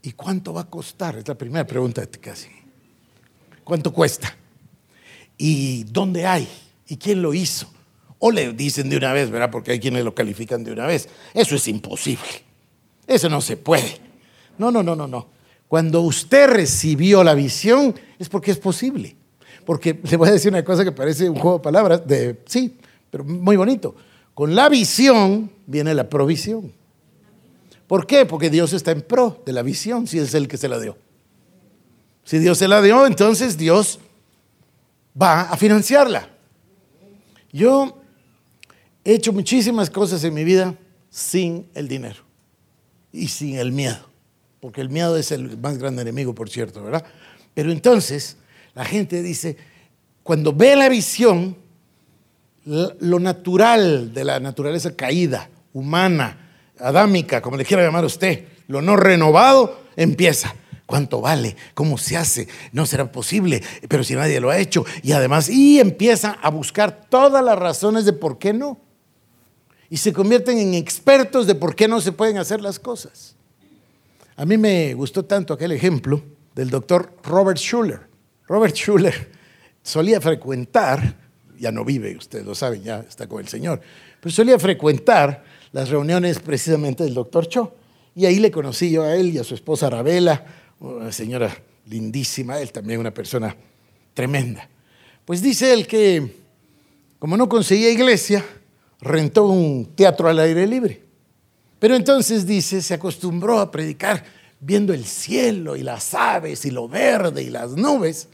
[0.00, 1.16] ¿y cuánto va a costar?
[1.18, 2.50] Es la primera pregunta casi.
[3.64, 4.32] ¿Cuánto cuesta?
[5.36, 6.48] ¿Y dónde hay?
[6.86, 7.68] ¿Y quién lo hizo?
[8.20, 9.50] O le dicen de una vez, ¿verdad?
[9.50, 11.08] Porque hay quienes lo califican de una vez.
[11.34, 12.43] Eso es imposible.
[13.06, 13.98] Eso no se puede.
[14.58, 15.28] No, no, no, no, no.
[15.68, 19.16] Cuando usted recibió la visión es porque es posible.
[19.64, 22.76] Porque le voy a decir una cosa que parece un juego de palabras, de, sí,
[23.10, 23.94] pero muy bonito.
[24.34, 26.72] Con la visión viene la provisión.
[27.86, 28.24] ¿Por qué?
[28.24, 30.96] Porque Dios está en pro de la visión, si es el que se la dio.
[32.24, 34.00] Si Dios se la dio, entonces Dios
[35.20, 36.30] va a financiarla.
[37.52, 37.98] Yo
[39.04, 40.74] he hecho muchísimas cosas en mi vida
[41.10, 42.23] sin el dinero
[43.14, 44.08] y sin el miedo,
[44.60, 47.04] porque el miedo es el más grande enemigo, por cierto, ¿verdad?
[47.54, 48.36] Pero entonces
[48.74, 49.56] la gente dice,
[50.24, 51.56] cuando ve la visión,
[52.64, 58.96] lo natural de la naturaleza caída, humana, adámica, como le quiera llamar usted, lo no
[58.96, 60.54] renovado, empieza.
[60.86, 61.56] ¿Cuánto vale?
[61.72, 62.46] ¿Cómo se hace?
[62.72, 64.84] No será posible, pero si nadie lo ha hecho.
[65.02, 68.78] Y además, y empieza a buscar todas las razones de por qué no.
[69.90, 73.36] Y se convierten en expertos de por qué no se pueden hacer las cosas.
[74.36, 76.22] A mí me gustó tanto aquel ejemplo
[76.54, 78.00] del doctor Robert Schuller.
[78.46, 79.30] Robert Schuller
[79.82, 81.16] solía frecuentar,
[81.58, 83.80] ya no vive, ustedes lo saben, ya está con el Señor,
[84.20, 87.74] pero solía frecuentar las reuniones precisamente del doctor Cho.
[88.16, 90.44] Y ahí le conocí yo a él y a su esposa Arabella,
[90.80, 91.54] una señora
[91.86, 93.56] lindísima, él también una persona
[94.14, 94.68] tremenda.
[95.24, 96.44] Pues dice él que
[97.18, 98.44] como no conseguía iglesia,
[99.04, 101.02] rentó un teatro al aire libre.
[101.78, 104.24] Pero entonces dice, se acostumbró a predicar
[104.58, 108.28] viendo el cielo y las aves y lo verde y las nubes.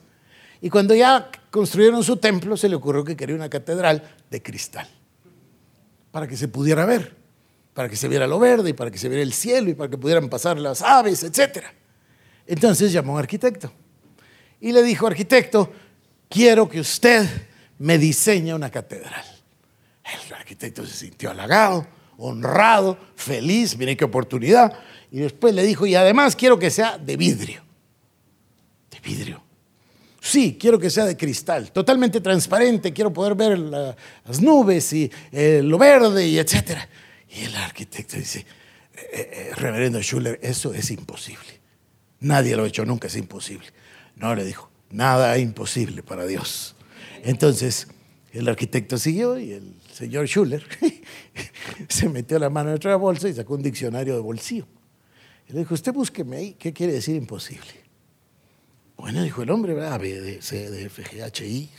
[0.60, 4.88] Y cuando ya construyeron su templo, se le ocurrió que quería una catedral de cristal,
[6.12, 7.16] para que se pudiera ver,
[7.74, 9.90] para que se viera lo verde y para que se viera el cielo y para
[9.90, 11.72] que pudieran pasar las aves, etcétera.
[12.46, 13.72] Entonces llamó a un arquitecto
[14.60, 15.72] y le dijo, arquitecto,
[16.28, 17.26] quiero que usted
[17.78, 19.39] me diseñe una catedral.
[20.50, 21.86] Arquitecto se sintió halagado,
[22.18, 24.72] honrado, feliz, miren qué oportunidad.
[25.12, 27.62] Y después le dijo, y además quiero que sea de vidrio.
[28.90, 29.40] De vidrio.
[30.20, 35.60] Sí, quiero que sea de cristal, totalmente transparente, quiero poder ver las nubes y eh,
[35.62, 36.88] lo verde y etcétera.
[37.28, 41.60] Y el arquitecto dice, eh, eh, reverendo Schuller, eso es imposible.
[42.18, 43.68] Nadie lo ha hecho nunca, es imposible.
[44.16, 46.74] No, le dijo, nada es imposible para Dios.
[47.22, 47.86] Entonces,
[48.32, 50.64] el arquitecto siguió y el señor Schuller
[51.88, 54.66] se metió la mano en otra bolsa y sacó un diccionario de bolsillo.
[55.48, 57.80] Y le dijo, usted búsqueme ahí, ¿qué quiere decir imposible?
[58.96, 61.70] Bueno, dijo el hombre, A, B, D, C, D, F, G, H, I.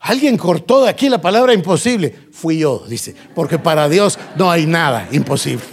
[0.00, 2.14] Alguien cortó de aquí la palabra imposible.
[2.30, 5.64] Fui yo, dice, porque para Dios no hay nada imposible.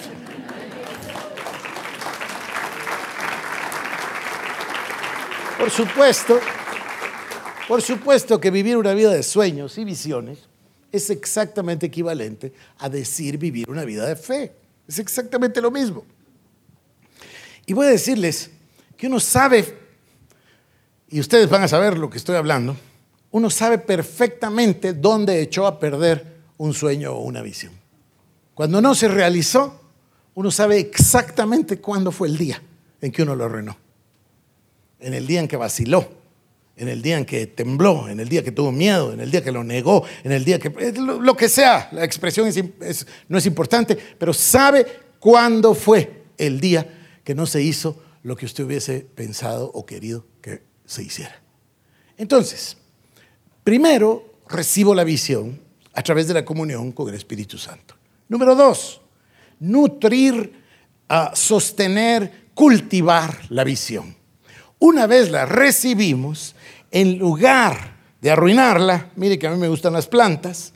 [5.59, 6.39] Por supuesto,
[7.71, 10.39] por supuesto que vivir una vida de sueños y visiones
[10.91, 14.51] es exactamente equivalente a decir vivir una vida de fe.
[14.85, 16.03] Es exactamente lo mismo.
[17.65, 18.51] Y voy a decirles
[18.97, 19.77] que uno sabe,
[21.07, 22.75] y ustedes van a saber lo que estoy hablando,
[23.31, 27.71] uno sabe perfectamente dónde echó a perder un sueño o una visión.
[28.53, 29.79] Cuando no se realizó,
[30.35, 32.61] uno sabe exactamente cuándo fue el día
[32.99, 33.77] en que uno lo arruinó
[35.01, 36.20] en el día en que vaciló,
[36.81, 39.43] en el día en que tembló, en el día que tuvo miedo, en el día
[39.43, 40.71] que lo negó, en el día que...
[40.97, 42.49] Lo, que sea, la expresión
[43.29, 44.87] no es importante, pero sabe
[45.19, 50.25] cuándo fue el día que no se hizo lo que usted hubiese pensado o querido
[50.41, 51.39] que se hiciera.
[52.17, 52.75] Entonces,
[53.63, 55.61] primero recibo la visión
[55.93, 57.93] a través de la comunión con el Espíritu Santo.
[58.27, 59.01] Número dos,
[59.59, 60.51] nutrir,
[61.35, 64.15] sostener, cultivar la visión.
[64.79, 66.55] Una vez la recibimos,
[66.91, 70.73] en lugar de arruinarla, mire que a mí me gustan las plantas,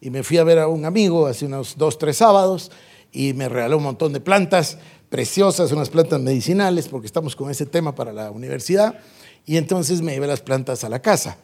[0.00, 2.70] y me fui a ver a un amigo hace unos dos, tres sábados,
[3.12, 7.66] y me regaló un montón de plantas preciosas, unas plantas medicinales, porque estamos con ese
[7.66, 8.98] tema para la universidad,
[9.44, 11.38] y entonces me llevé las plantas a la casa.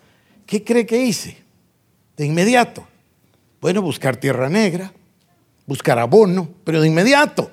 [0.46, 1.38] ¿Qué cree que hice?
[2.16, 2.87] De inmediato.
[3.61, 4.92] Bueno, buscar tierra negra,
[5.66, 7.50] buscar abono, pero de inmediato.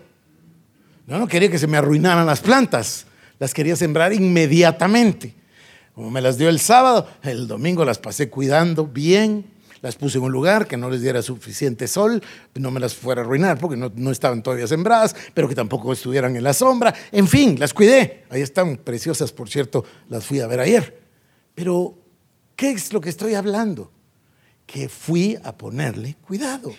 [1.06, 3.06] No, no quería que se me arruinaran las plantas
[3.40, 5.34] las quería sembrar inmediatamente.
[5.94, 9.46] Como me las dio el sábado, el domingo las pasé cuidando bien,
[9.82, 12.22] las puse en un lugar que no les diera suficiente sol,
[12.56, 16.36] no me las fuera a arruinar porque no, estaban todavía sembradas, pero que tampoco estuvieran
[16.36, 16.94] en la sombra.
[17.12, 18.26] En fin, las cuidé.
[18.30, 21.02] Ahí están preciosas, por cierto, las fui a ver ayer.
[21.56, 21.98] Pero,
[22.56, 23.92] ¿qué es lo que estoy hablando?
[24.66, 26.74] Que fui a ponerle cuidado,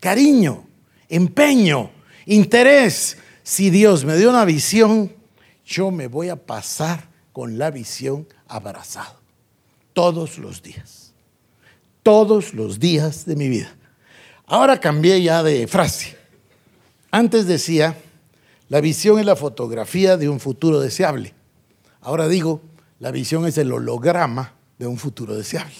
[0.00, 0.66] cariño,
[1.08, 1.90] empeño,
[2.26, 3.16] interés.
[3.42, 5.12] Si Dios me dio una visión,
[5.64, 8.26] yo me voy a pasar con la visión
[8.56, 9.16] abrazado.
[9.92, 11.12] Todos los días.
[12.02, 13.74] Todos los días de mi vida.
[14.46, 16.16] Ahora cambié ya de frase.
[17.10, 17.96] Antes decía,
[18.68, 21.34] la visión es la fotografía de un futuro deseable.
[22.00, 22.60] Ahora digo,
[23.02, 25.74] La visión es el holograma de un futuro deseable.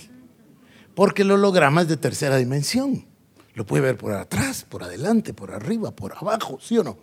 [0.96, 3.06] Porque el holograma es de tercera dimensión.
[3.54, 6.98] Lo puede ver por atrás, por adelante, por arriba, por abajo, ¿sí o no?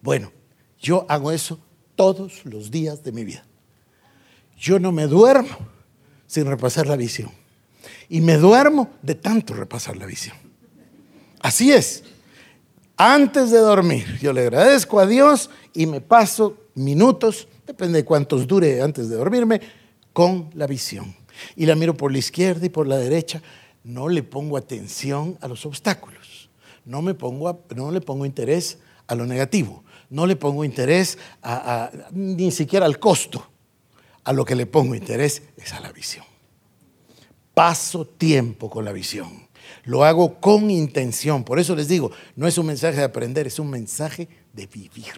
[0.00, 0.32] Bueno,
[0.80, 1.58] yo hago eso
[1.96, 3.44] todos los días de mi vida.
[4.62, 5.58] Yo no me duermo
[6.28, 7.32] sin repasar la visión.
[8.08, 10.36] Y me duermo de tanto repasar la visión.
[11.40, 12.04] Así es.
[12.96, 18.46] Antes de dormir, yo le agradezco a Dios y me paso minutos, depende de cuántos
[18.46, 19.60] dure antes de dormirme,
[20.12, 21.12] con la visión.
[21.56, 23.42] Y la miro por la izquierda y por la derecha.
[23.82, 26.50] No le pongo atención a los obstáculos.
[26.84, 29.82] No, me pongo no le pongo interés a lo negativo.
[30.08, 31.18] No le pongo interés
[32.12, 33.48] ni siquiera al costo.
[34.24, 36.24] A lo que le pongo interés es a la visión.
[37.54, 39.48] Paso tiempo con la visión.
[39.84, 41.44] Lo hago con intención.
[41.44, 45.14] Por eso les digo, no es un mensaje de aprender, es un mensaje de vivir.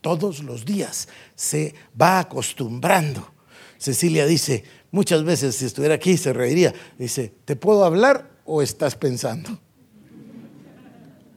[0.00, 3.32] Todos los días se va acostumbrando.
[3.78, 8.96] Cecilia dice, muchas veces si estuviera aquí se reiría, dice, ¿te puedo hablar o estás
[8.96, 9.58] pensando?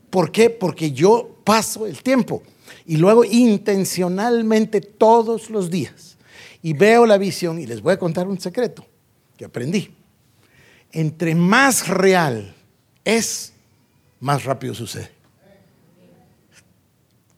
[0.10, 0.50] ¿Por qué?
[0.50, 2.42] Porque yo paso el tiempo
[2.86, 6.09] y lo hago intencionalmente todos los días.
[6.62, 8.86] Y veo la visión y les voy a contar un secreto
[9.38, 9.96] que aprendí
[10.92, 12.56] entre más real
[13.06, 13.54] es,
[14.20, 15.12] más rápido sucede.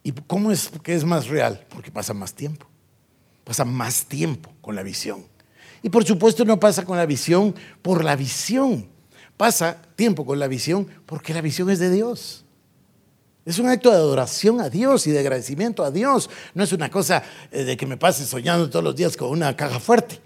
[0.04, 1.66] ¿Y cómo es que es más real?
[1.70, 2.66] Porque pasa más tiempo.
[3.44, 5.26] Pasa más tiempo con la visión.
[5.84, 8.88] Y por supuesto no pasa con la visión por la visión.
[9.38, 12.46] Pasa tiempo con la visión porque la visión es de Dios.
[13.46, 16.30] Es un acto de adoración a Dios y de agradecimiento a Dios.
[16.54, 19.56] No es una cosa eh, de que me pase soñando todos los días con una
[19.56, 20.20] caja fuerte.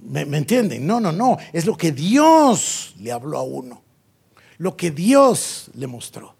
[0.00, 0.86] ¿Me, entienden?
[0.86, 1.36] No, no, no.
[1.52, 3.82] Es lo que Dios le habló a uno.
[4.58, 6.34] Lo que Dios le mostró.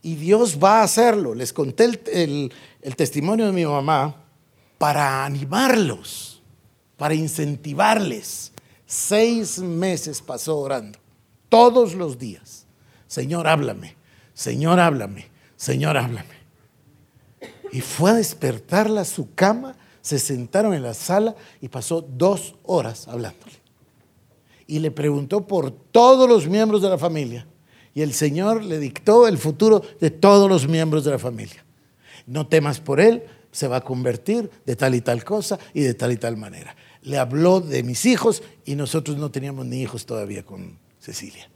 [0.00, 1.34] Y Dios va a hacerlo.
[1.34, 4.16] Les conté el, el testimonio de mi mamá
[4.78, 6.42] para animarlos,
[6.96, 8.52] para incentivarles.
[8.86, 10.98] Seis meses pasó orando,
[11.48, 12.66] todos los días.
[13.06, 14.01] Señor, háblame.
[14.34, 15.26] Señor, háblame.
[15.56, 16.42] Señor, háblame.
[17.72, 22.56] Y fue a despertarla a su cama se sentaron en la sala y pasó dos
[22.64, 23.52] horas hablándole.
[24.66, 27.46] Y le preguntó por todos los miembros de la familia.
[27.94, 31.64] Y el Señor le dictó el futuro de todos los miembros de la familia.
[32.26, 33.22] No temas por él,
[33.52, 36.74] se va a convertir de tal y tal cosa y de tal y tal manera.
[37.02, 41.48] Le habló de mis hijos y nosotros no teníamos ni hijos todavía con Cecilia.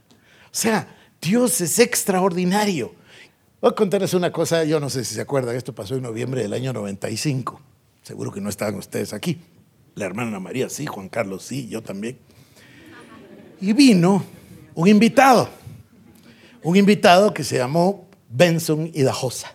[0.46, 0.86] O sea,
[1.26, 2.94] Dios es extraordinario.
[3.60, 6.40] Voy a contarles una cosa, yo no sé si se acuerdan, esto pasó en noviembre
[6.40, 7.60] del año 95.
[8.02, 9.40] Seguro que no estaban ustedes aquí.
[9.96, 12.16] La hermana María sí, Juan Carlos sí, yo también.
[13.60, 14.22] Y vino
[14.76, 15.48] un invitado,
[16.62, 19.52] un invitado que se llamó Benson Hidajosa.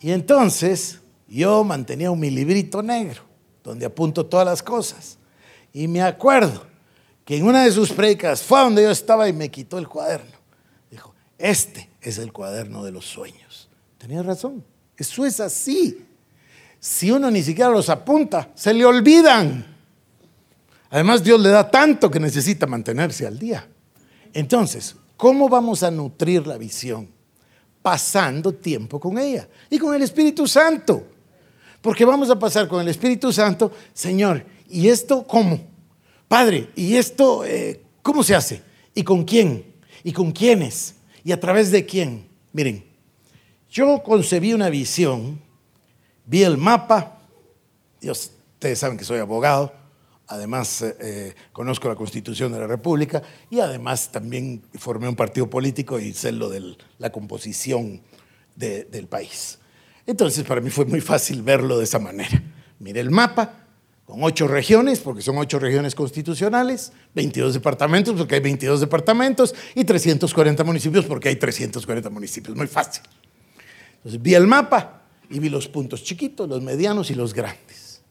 [0.00, 3.22] Y entonces yo mantenía un mi librito negro,
[3.64, 5.16] donde apunto todas las cosas.
[5.72, 6.66] Y me acuerdo
[7.24, 10.41] que en una de sus predicas fue donde yo estaba y me quitó el cuaderno.
[11.42, 13.68] Este es el cuaderno de los sueños.
[13.98, 14.64] Tenía razón,
[14.96, 16.06] eso es así
[16.82, 19.64] si uno ni siquiera los apunta, se le olvidan.
[20.90, 23.68] Además, Dios le da tanto que necesita mantenerse al día.
[24.32, 27.08] Entonces, ¿cómo vamos a nutrir la visión?
[27.82, 31.06] Pasando tiempo con ella y con el Espíritu Santo.
[31.80, 35.60] Porque vamos a pasar con el Espíritu Santo, Señor, ¿y esto cómo?
[36.26, 38.60] Padre, ¿y esto eh, cómo se hace?
[38.92, 39.64] ¿Y con quién?
[40.02, 40.96] ¿Y con quiénes?
[41.24, 42.28] ¿Y a través de quién?
[42.52, 42.84] Miren,
[43.70, 45.40] yo concebí una visión
[46.24, 47.18] Vi el mapa,
[48.00, 49.72] Dios, ustedes saben que soy abogado,
[50.28, 55.50] además eh, eh, conozco la constitución de la República y además también formé un partido
[55.50, 58.00] político y sé lo de la composición
[58.54, 59.58] del país.
[60.06, 62.40] Entonces para mí fue muy fácil verlo de esa manera.
[62.78, 63.61] Mire el mapa
[64.04, 69.84] con ocho regiones, porque son ocho regiones constitucionales, 22 departamentos, porque hay 22 departamentos, y
[69.84, 72.56] 340 municipios, porque hay 340 municipios.
[72.56, 73.02] Muy fácil.
[73.96, 78.02] Entonces vi el mapa, y vi los puntos chiquitos, los medianos y los grandes.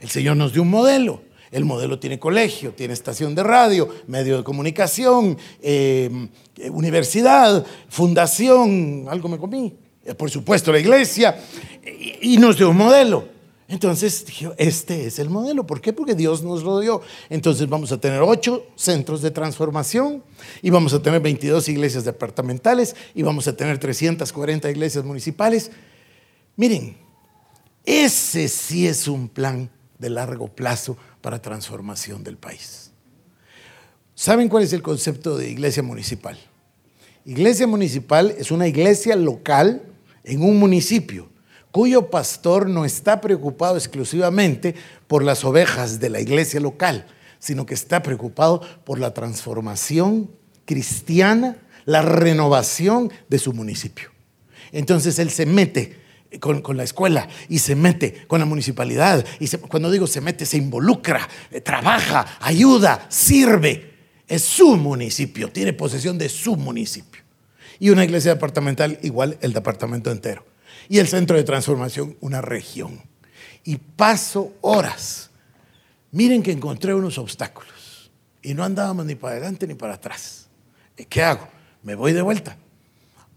[0.00, 1.22] El Señor nos dio un modelo.
[1.50, 6.28] El modelo tiene colegio, tiene estación de radio, medio de comunicación, em,
[6.70, 9.72] universidad, fundación, algo me comí,
[10.04, 11.38] eh, por supuesto la iglesia,
[12.20, 13.28] y, nos dio un modelo.
[13.74, 15.66] Entonces dije, este es el modelo.
[15.66, 15.92] ¿Por qué?
[15.92, 17.02] Porque Dios nos lo dio.
[17.28, 20.22] Entonces vamos a tener ocho centros de transformación
[20.62, 25.70] y vamos a tener 22 iglesias departamentales y vamos a tener 340 iglesias municipales
[26.56, 26.96] Miren,
[27.84, 29.68] ese sí es un plan
[29.98, 32.92] de largo plazo para transformación del país.
[34.14, 36.38] ¿Saben cuál es el concepto de iglesia municipal?
[37.24, 39.82] Iglesia municipal es una iglesia local
[40.22, 41.28] en un municipio
[41.74, 44.76] cuyo pastor no está preocupado exclusivamente
[45.08, 47.04] por las ovejas de la iglesia local,
[47.40, 50.30] sino que está preocupado por la transformación
[50.66, 54.10] cristiana, la renovación de su municipio.
[54.70, 55.98] Entonces él se mete
[56.38, 59.26] con, la escuela y se mete con la municipalidad.
[59.40, 63.94] Y cuando digo se mete, se involucra, eh, trabaja, ayuda, sirve.
[64.28, 67.24] Es su municipio, tiene posesión de su municipio.
[67.80, 70.53] Y una iglesia departamental igual el departamento entero.
[70.88, 73.02] Y el centro de transformación, una región.
[73.64, 75.30] Y paso horas.
[76.12, 78.10] Miren que encontré unos obstáculos.
[78.42, 80.48] Y no andábamos ni para adelante ni para atrás.
[81.08, 81.48] ¿Qué hago?
[81.82, 82.56] Me voy de vuelta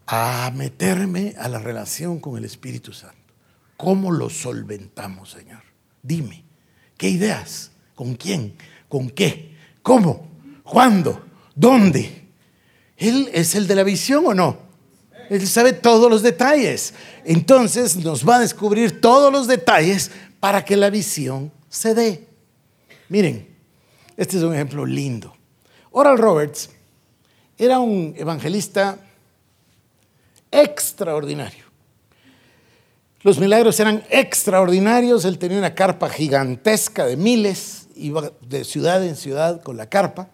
[0.06, 3.18] a meterme a la relación con el Espíritu Santo.
[3.76, 5.62] ¿Cómo lo solventamos, Señor?
[6.02, 6.44] Dime,
[6.98, 7.72] ¿qué ideas?
[7.94, 8.56] ¿Con quién?
[8.88, 9.56] ¿Con qué?
[9.82, 10.30] ¿Cómo?
[10.64, 11.26] ¿Cuándo?
[11.56, 12.28] ¿Dónde?
[12.96, 14.67] ¿Él es el de la visión o no?
[15.30, 16.94] Él sabe todos los detalles.
[17.26, 22.28] Entonces nos va a descubrir todos los detalles para que la visión se dé.
[23.10, 23.48] Miren,
[24.16, 25.34] este es un ejemplo lindo.
[25.92, 26.70] Oral Roberts
[27.58, 29.00] era un evangelista
[30.52, 31.66] extraordinario.
[33.22, 35.26] Los milagros eran extraordinarios.
[35.26, 40.30] Él tenía una carpa gigantesca de miles, iba de ciudad en ciudad con la carpa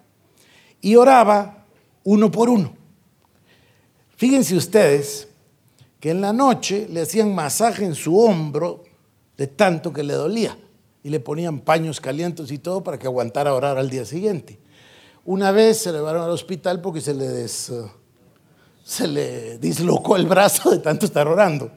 [0.81, 1.65] y oraba
[2.03, 2.82] uno por uno.
[4.23, 5.27] Fíjense ustedes
[5.99, 8.85] que en la noche le hacían masaje en su hombro
[9.35, 10.57] de tanto que le dolía
[11.03, 14.57] y le ponían paños calientes y todo para que aguantara orar al día siguiente.
[15.25, 17.73] Una vez se le llevaron al hospital porque se le des
[18.85, 21.69] se le dislocó el brazo de tanto estar orando.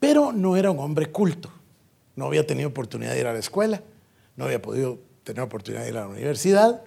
[0.00, 1.48] pero no era un hombre culto.
[2.16, 3.82] No había tenido oportunidad de ir a la escuela,
[4.34, 6.82] no había podido tener oportunidad de ir a la universidad.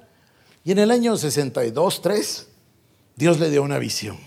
[0.65, 2.48] Y en el año 62, 3,
[3.19, 4.17] Dios le dio una visión.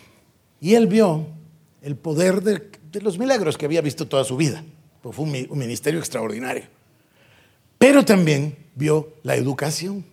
[0.61, 1.27] Y él vio
[1.81, 4.63] el poder de, los milagros que había visto toda su vida.
[5.01, 6.65] Pues fue un ministerio extraordinario.
[7.79, 10.05] Pero también vio la educación.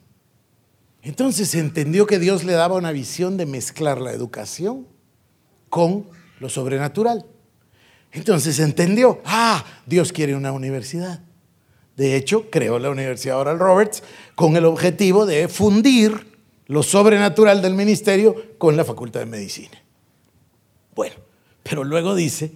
[1.02, 4.88] Entonces entendió que Dios le daba una visión de mezclar la educación
[5.68, 6.06] con
[6.40, 7.26] lo sobrenatural.
[8.14, 11.20] Entonces entendió, ah, Dios quiere una universidad.
[11.98, 14.04] De hecho, creó la Universidad Oral Roberts
[14.36, 16.30] con el objetivo de fundir
[16.70, 19.82] lo sobrenatural del ministerio con la Facultad de Medicina.
[20.94, 21.16] Bueno,
[21.64, 22.52] pero luego dice,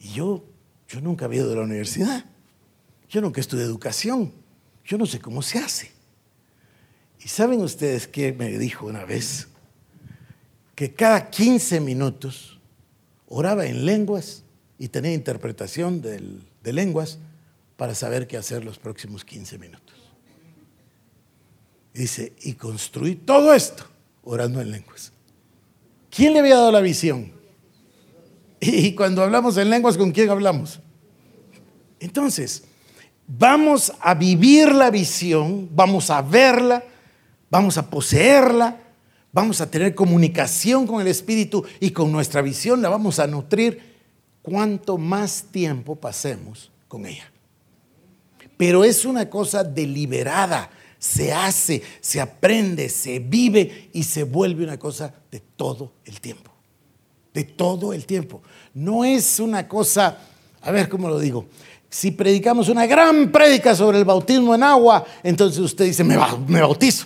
[0.00, 0.44] y yo,
[0.86, 2.26] yo nunca había ido a la universidad,
[3.08, 4.32] yo nunca estudié educación,
[4.84, 5.92] yo no sé cómo se hace.
[7.24, 9.48] ¿Y saben ustedes qué me dijo una vez?
[10.74, 12.60] Que cada 15 minutos
[13.28, 14.44] oraba en lenguas
[14.78, 17.18] y tenía interpretación de lenguas
[17.78, 20.03] para saber qué hacer los próximos 15 minutos.
[22.02, 23.84] Dice, y construí todo esto
[24.22, 25.12] orando en lenguas.
[26.10, 27.32] ¿Quién le había dado la visión?
[28.60, 30.80] Y cuando hablamos en lenguas, ¿con quién hablamos?
[32.00, 32.64] Entonces,
[33.26, 36.84] vamos a vivir la visión, vamos a verla,
[37.50, 38.78] vamos a poseerla,
[39.32, 43.94] vamos a tener comunicación con el Espíritu y con nuestra visión la vamos a nutrir
[44.42, 47.30] cuanto más tiempo pasemos con ella.
[48.56, 50.70] Pero es una cosa deliberada,
[51.04, 56.50] se hace, se aprende, se vive y se vuelve una cosa de todo el tiempo.
[57.34, 58.40] De todo el tiempo.
[58.72, 60.16] No es una cosa,
[60.62, 61.44] a ver cómo lo digo,
[61.90, 67.04] si predicamos una gran prédica sobre el bautismo en agua, entonces usted dice, me, bautizo.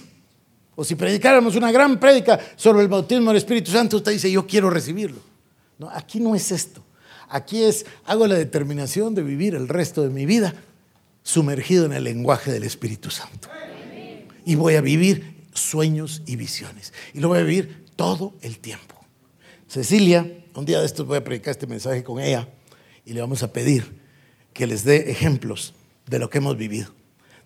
[0.77, 4.47] O si predicáramos una gran prédica sobre el bautismo del Espíritu Santo, usted dice, yo
[4.47, 5.19] quiero recibirlo.
[5.77, 6.85] No, aquí no es esto.
[7.29, 10.55] Aquí es, hago la determinación de vivir el resto de mi vida
[11.25, 13.49] sumergido en el lenguaje del Espíritu Santo.
[14.49, 16.95] Y voy a vivir sueños y visiones.
[17.13, 18.95] Y lo voy a vivir todo el tiempo.
[19.69, 22.49] Cecilia, un día de estos voy a predicar este mensaje con ella
[23.05, 24.01] y le vamos a pedir
[24.55, 25.75] que les dé ejemplos
[26.07, 26.97] de lo que hemos vivido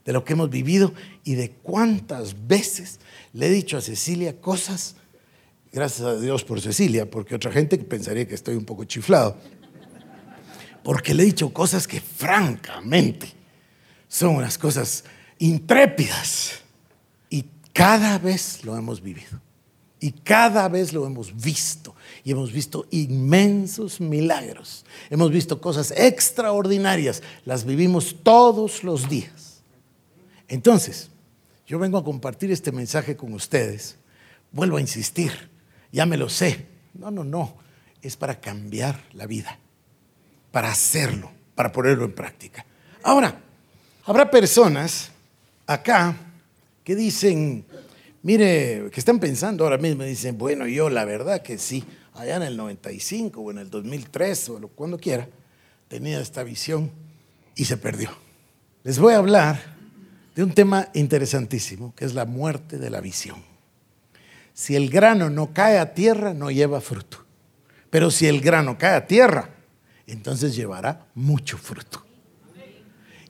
[0.05, 0.93] de lo que hemos vivido
[1.25, 3.01] y de cuántas veces
[3.33, 4.97] le he dicho a Cecilia cosas,
[5.73, 9.37] gracias a Dios por Cecilia, porque otra gente pensaría que estoy un poco chiflado,
[10.83, 13.29] porque le he dicho cosas que francamente
[14.09, 15.05] son unas cosas
[15.39, 16.62] intrépidas
[17.73, 19.41] cada vez lo hemos vivido
[20.01, 21.95] y cada vez lo hemos visto
[22.25, 29.62] y hemos visto inmensos milagros, hemos visto cosas extraordinarias, las vivimos todos los días.
[30.49, 31.09] Entonces,
[31.66, 33.97] yo vengo a compartir este mensaje con ustedes.
[34.51, 35.49] Vuelvo a insistir,
[35.91, 36.66] ya me lo sé.
[36.95, 37.57] No, no, no.
[38.03, 39.59] Es para cambiar la vida,
[40.51, 42.66] para hacerlo, para ponerlo en práctica.
[43.03, 43.41] Ahora,
[44.05, 45.12] habrá personas
[45.66, 46.14] acá
[46.85, 47.64] que dicen,
[48.22, 52.43] mire, que están pensando ahora mismo, dicen, bueno, yo la verdad que sí, allá en
[52.43, 55.28] el 95 o en el 2003 o cuando quiera,
[55.89, 56.91] tenía esta visión
[57.55, 58.11] y se perdió.
[58.85, 59.61] Les voy a hablar
[60.35, 63.43] de un tema interesantísimo, que es la muerte de la visión.
[64.55, 67.24] Si el grano no cae a tierra, no lleva fruto.
[67.91, 69.51] Pero si el grano cae a tierra,
[70.07, 72.05] entonces llevará mucho fruto.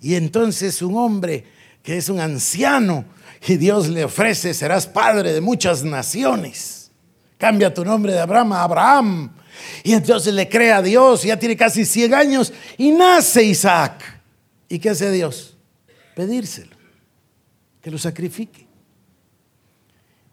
[0.01, 1.45] Y entonces un hombre
[1.83, 3.05] que es un anciano
[3.47, 6.91] y Dios le ofrece, serás padre de muchas naciones.
[7.39, 9.33] Cambia tu nombre de Abraham a Abraham.
[9.83, 14.21] Y entonces le cree a Dios, ya tiene casi 100 años y nace Isaac.
[14.69, 15.57] ¿Y qué hace Dios?
[16.15, 16.77] Pedírselo,
[17.81, 18.67] que lo sacrifique.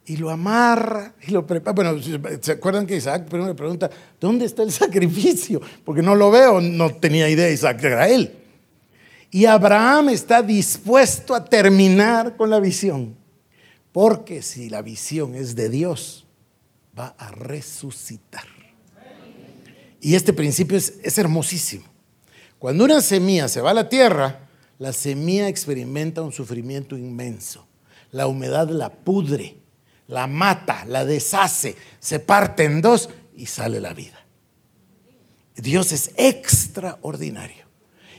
[0.06, 1.74] Y lo amarra y lo prepara.
[1.74, 2.02] Bueno,
[2.42, 3.90] ¿se acuerdan que Isaac primero le pregunta,
[4.20, 5.62] ¿dónde está el sacrificio?
[5.84, 8.39] Porque no lo veo, no tenía idea Isaac, era él.
[9.32, 13.16] Y Abraham está dispuesto a terminar con la visión.
[13.92, 16.26] Porque si la visión es de Dios,
[16.98, 18.46] va a resucitar.
[20.02, 21.86] Y este principio es, hermosísimo.
[22.58, 27.68] Cuando una semilla se va a la tierra, la semilla experimenta un sufrimiento inmenso.
[28.12, 29.58] La humedad la pudre,
[30.08, 34.26] la mata, la deshace, se parte en dos y sale la vida.
[35.56, 37.69] Dios es extraordinario.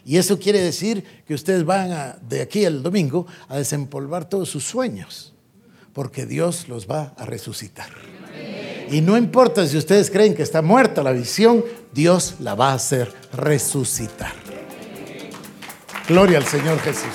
[0.05, 4.65] Y eso quiere decir que ustedes van de aquí al domingo a desempolvar todos sus
[4.65, 5.33] sueños,
[5.93, 7.91] porque Dios los va a resucitar.
[8.91, 12.75] Y no importa si ustedes creen que está muerta la visión, Dios la va a
[12.75, 14.33] hacer resucitar.
[16.09, 17.15] Gloria al Señor Jesús.